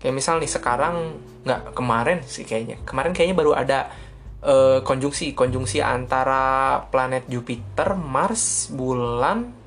Kayak 0.00 0.16
misal 0.16 0.40
nih 0.40 0.48
sekarang 0.48 1.20
nggak 1.44 1.76
kemarin 1.76 2.24
sih 2.24 2.48
kayaknya. 2.48 2.80
Kemarin 2.88 3.12
kayaknya 3.12 3.36
baru 3.36 3.52
ada 3.52 3.92
uh, 4.40 4.80
konjungsi. 4.80 5.36
Konjungsi 5.36 5.84
antara 5.84 6.80
planet 6.88 7.28
Jupiter 7.28 7.92
Mars 8.00 8.72
bulan 8.72 9.65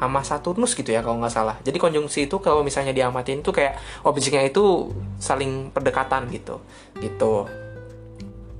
sama 0.00 0.24
Saturnus 0.24 0.72
gitu 0.72 0.96
ya 0.96 1.04
kalau 1.04 1.20
nggak 1.20 1.34
salah. 1.34 1.56
Jadi 1.60 1.76
konjungsi 1.76 2.24
itu 2.24 2.40
kalau 2.40 2.64
misalnya 2.64 2.96
diamatin 2.96 3.44
tuh 3.44 3.52
kayak 3.52 3.76
objeknya 4.08 4.48
itu 4.48 4.88
saling 5.20 5.68
berdekatan 5.68 6.32
gitu. 6.32 6.64
Gitu. 6.96 7.44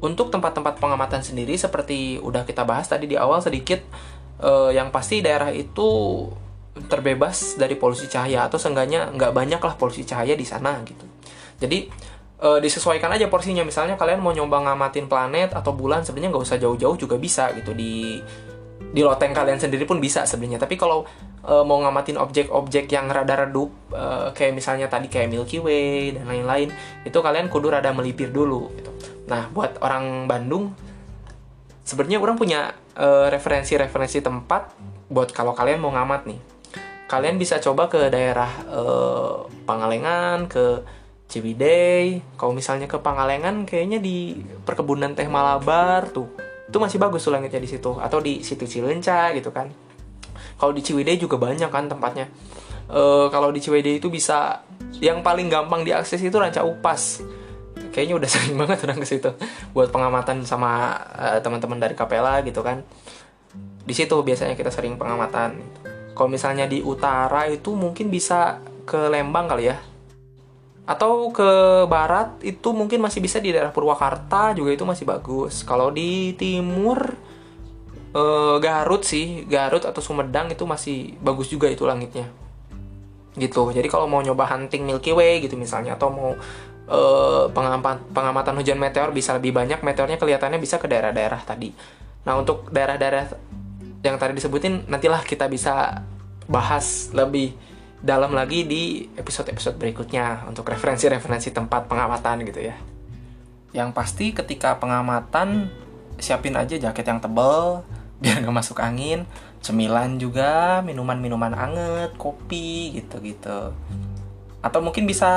Untuk 0.05 0.29
tempat-tempat 0.29 0.77
pengamatan 0.77 1.25
sendiri 1.25 1.57
seperti 1.57 2.21
udah 2.21 2.45
kita 2.45 2.69
bahas 2.69 2.93
tadi 2.93 3.09
di 3.09 3.17
awal 3.17 3.41
sedikit 3.41 3.81
uh, 4.45 4.69
yang 4.69 4.93
pasti 4.93 5.25
daerah 5.25 5.49
itu 5.49 5.89
terbebas 6.89 7.57
dari 7.57 7.75
polusi 7.75 8.07
cahaya 8.07 8.47
atau 8.47 8.61
seenggaknya 8.61 9.11
nggak 9.13 9.33
banyak 9.35 9.61
lah 9.61 9.75
polusi 9.81 10.05
cahaya 10.05 10.37
di 10.37 10.47
sana 10.47 10.81
gitu. 10.87 11.05
Jadi 11.61 11.93
e, 12.41 12.49
disesuaikan 12.63 13.13
aja 13.13 13.29
porsinya. 13.29 13.67
Misalnya 13.67 14.01
kalian 14.01 14.23
mau 14.23 14.33
nyoba 14.33 14.65
ngamatin 14.65 15.11
planet 15.11 15.53
atau 15.53 15.77
bulan 15.77 16.07
sebenarnya 16.07 16.33
nggak 16.33 16.45
usah 16.47 16.59
jauh-jauh 16.63 16.97
juga 16.97 17.21
bisa 17.21 17.53
gitu 17.53 17.77
di 17.77 18.23
di 18.91 19.01
loteng 19.07 19.31
kalian 19.31 19.63
sendiri 19.63 19.87
pun 19.87 20.03
bisa 20.03 20.27
sebenarnya. 20.27 20.59
Tapi 20.63 20.75
kalau 20.75 21.07
e, 21.47 21.55
mau 21.63 21.79
ngamatin 21.79 22.19
objek-objek 22.19 22.91
yang 22.91 23.07
rada 23.07 23.47
redup 23.47 23.71
e, 23.95 24.35
kayak 24.35 24.53
misalnya 24.53 24.91
tadi 24.91 25.07
kayak 25.07 25.31
Milky 25.31 25.63
Way 25.63 26.19
dan 26.19 26.27
lain-lain 26.27 26.75
itu 27.07 27.19
kalian 27.19 27.47
kudu 27.47 27.71
rada 27.71 27.95
melipir 27.95 28.35
dulu 28.35 28.71
gitu. 28.75 28.91
Nah 29.31 29.47
buat 29.55 29.79
orang 29.81 30.27
Bandung 30.27 30.75
sebenarnya 31.87 32.19
orang 32.23 32.39
punya 32.39 32.61
referensi-referensi 33.01 34.21
tempat 34.21 34.77
buat 35.11 35.33
kalau 35.35 35.57
kalian 35.57 35.83
mau 35.83 35.91
ngamat 35.91 36.29
nih. 36.29 36.41
Kalian 37.11 37.43
bisa 37.43 37.59
coba 37.59 37.91
ke 37.91 38.07
daerah 38.07 38.51
uh, 38.71 39.43
Pangalengan, 39.67 40.47
ke 40.47 40.87
Ciwidey. 41.27 42.23
Kalau 42.39 42.55
misalnya 42.55 42.87
ke 42.87 43.03
Pangalengan, 43.03 43.67
kayaknya 43.67 43.99
di 43.99 44.39
perkebunan 44.63 45.19
teh 45.19 45.27
Malabar 45.27 46.07
tuh, 46.15 46.31
itu 46.71 46.79
masih 46.79 47.03
bagus 47.03 47.27
langitnya 47.27 47.59
di 47.59 47.67
situ. 47.67 47.99
Atau 47.99 48.23
di 48.23 48.47
situ 48.47 48.65
Cilenca 48.65 49.35
gitu 49.35 49.51
kan. 49.51 49.67
Kalau 50.57 50.71
di 50.71 50.81
Ciwidey 50.81 51.19
juga 51.19 51.37
banyak 51.37 51.67
kan 51.69 51.91
tempatnya. 51.91 52.31
Uh, 52.87 53.27
kalau 53.35 53.51
di 53.51 53.59
Ciwidey 53.59 53.99
itu 53.99 54.07
bisa 54.07 54.63
yang 55.03 55.27
paling 55.27 55.51
gampang 55.51 55.83
diakses 55.83 56.23
itu 56.23 56.39
Ranca 56.39 56.63
Upas. 56.63 57.27
Kayaknya 57.91 58.15
udah 58.23 58.29
sering 58.39 58.55
banget 58.55 58.79
orang 58.87 58.99
ke 59.03 59.07
situ 59.09 59.31
buat 59.75 59.91
pengamatan 59.91 60.47
sama 60.47 60.95
uh, 61.19 61.39
teman-teman 61.43 61.83
dari 61.83 61.99
Kapela 61.99 62.39
gitu 62.47 62.63
kan. 62.63 62.87
Di 63.83 63.95
situ 63.97 64.15
biasanya 64.23 64.55
kita 64.55 64.71
sering 64.71 64.95
pengamatan. 64.95 65.59
Gitu 65.59 65.91
kalau 66.21 66.37
misalnya 66.37 66.69
di 66.69 66.85
utara 66.85 67.49
itu 67.49 67.73
mungkin 67.73 68.13
bisa 68.13 68.61
ke 68.85 69.09
Lembang 69.09 69.49
kali 69.49 69.73
ya. 69.73 69.81
Atau 70.91 71.31
ke 71.31 71.47
barat 71.87 72.43
itu 72.43 72.75
mungkin 72.75 72.99
masih 72.99 73.23
bisa 73.23 73.39
di 73.39 73.55
daerah 73.55 73.71
Purwakarta 73.71 74.59
juga 74.59 74.75
itu 74.75 74.83
masih 74.83 75.07
bagus. 75.07 75.63
Kalau 75.63 75.95
di 75.95 76.35
timur 76.35 77.15
eh, 78.11 78.57
Garut 78.59 79.07
sih, 79.07 79.47
Garut 79.47 79.87
atau 79.87 80.03
Sumedang 80.03 80.51
itu 80.51 80.67
masih 80.67 81.15
bagus 81.23 81.47
juga 81.47 81.71
itu 81.71 81.87
langitnya. 81.87 82.27
Gitu. 83.39 83.63
Jadi 83.71 83.87
kalau 83.87 84.11
mau 84.11 84.19
nyoba 84.19 84.51
hunting 84.51 84.83
Milky 84.83 85.15
Way 85.15 85.47
gitu 85.47 85.55
misalnya 85.55 85.95
atau 85.95 86.11
mau 86.11 86.35
eh, 86.91 87.45
pengamatan, 87.55 88.03
pengamatan 88.11 88.59
hujan 88.59 88.83
meteor 88.83 89.15
bisa 89.15 89.39
lebih 89.39 89.55
banyak 89.55 89.79
meteornya 89.87 90.19
kelihatannya 90.19 90.59
bisa 90.59 90.83
ke 90.83 90.91
daerah-daerah 90.91 91.39
tadi. 91.47 91.71
Nah, 92.27 92.35
untuk 92.35 92.69
daerah-daerah 92.75 93.31
yang 94.03 94.17
tadi 94.19 94.33
disebutin 94.37 94.89
nantilah 94.89 95.23
kita 95.23 95.47
bisa 95.47 96.03
bahas 96.51 97.13
lebih 97.15 97.55
dalam 98.01 98.33
lagi 98.33 98.65
di 98.65 99.07
episode-episode 99.17 99.77
berikutnya 99.77 100.49
untuk 100.49 100.69
referensi-referensi 100.69 101.53
tempat 101.53 101.87
pengamatan 101.87 102.45
gitu 102.49 102.61
ya. 102.61 102.77
Yang 103.77 103.91
pasti 103.93 104.27
ketika 104.33 104.81
pengamatan 104.81 105.71
siapin 106.21 106.57
aja 106.57 106.77
jaket 106.77 107.07
yang 107.07 107.21
tebel 107.21 107.85
biar 108.21 108.45
nggak 108.45 108.53
masuk 108.53 108.81
angin, 108.85 109.25
cemilan 109.65 110.21
juga, 110.21 110.85
minuman-minuman 110.85 111.57
anget, 111.57 112.13
kopi 112.21 112.93
gitu-gitu. 113.01 113.73
Atau 114.61 114.81
mungkin 114.85 115.09
bisa 115.09 115.33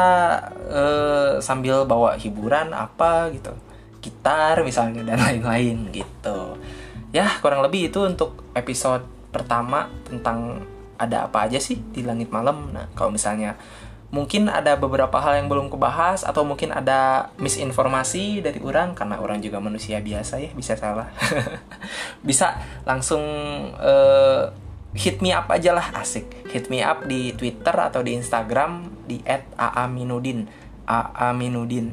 uh, 0.67 1.39
sambil 1.39 1.87
bawa 1.87 2.19
hiburan 2.19 2.75
apa 2.75 3.31
gitu, 3.31 3.55
gitar 4.03 4.59
misalnya 4.67 5.07
dan 5.07 5.19
lain-lain 5.23 5.95
gitu 5.95 6.59
ya 7.13 7.29
kurang 7.39 7.61
lebih 7.61 7.93
itu 7.93 8.01
untuk 8.01 8.41
episode 8.57 9.05
pertama 9.29 9.87
tentang 10.09 10.65
ada 11.03 11.27
apa 11.27 11.45
aja 11.47 11.59
sih 11.59 11.79
di 11.79 12.01
langit 12.01 12.31
malam. 12.31 12.71
Nah, 12.71 12.89
kalau 12.95 13.11
misalnya 13.11 13.59
mungkin 14.13 14.45
ada 14.45 14.77
beberapa 14.77 15.17
hal 15.17 15.41
yang 15.41 15.49
belum 15.49 15.73
kebahas 15.73 16.21
atau 16.21 16.45
mungkin 16.45 16.69
ada 16.69 17.33
misinformasi 17.41 18.45
dari 18.45 18.61
orang 18.61 18.93
karena 18.93 19.17
orang 19.17 19.41
juga 19.41 19.57
manusia 19.57 19.99
biasa 19.99 20.39
ya 20.39 20.51
bisa 20.53 20.77
salah. 20.77 21.09
bisa 22.27 22.61
langsung 22.85 23.23
uh, 23.77 24.53
hit 24.93 25.19
me 25.19 25.33
up 25.33 25.49
aja 25.49 25.73
lah 25.73 25.97
asik. 25.97 26.47
Hit 26.53 26.69
me 26.69 26.85
up 26.85 27.03
di 27.09 27.33
Twitter 27.33 27.73
atau 27.73 28.05
di 28.05 28.13
Instagram 28.13 28.87
di 29.09 29.19
@aaminudin. 29.57 30.45
aaminudin. 30.85 31.87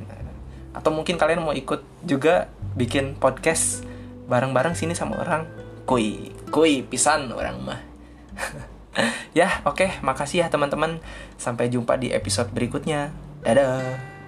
Atau 0.77 0.95
mungkin 0.95 1.19
kalian 1.19 1.43
mau 1.43 1.57
ikut 1.57 1.83
juga 2.05 2.53
bikin 2.77 3.19
podcast 3.19 3.83
bareng-bareng 4.31 4.79
sini 4.79 4.95
sama 4.95 5.19
orang 5.19 5.43
kui 5.91 6.31
kui 6.55 6.87
pisan 6.87 7.35
orang 7.35 7.59
mah 7.67 7.81
ya 9.39 9.63
oke 9.63 9.87
okay, 9.87 9.91
makasih 10.03 10.45
ya 10.45 10.47
teman-teman. 10.53 11.03
Sampai 11.41 11.71
jumpa 11.71 11.97
di 11.97 12.11
episode 12.11 12.51
berikutnya. 12.53 13.15
Dadah 13.41 14.20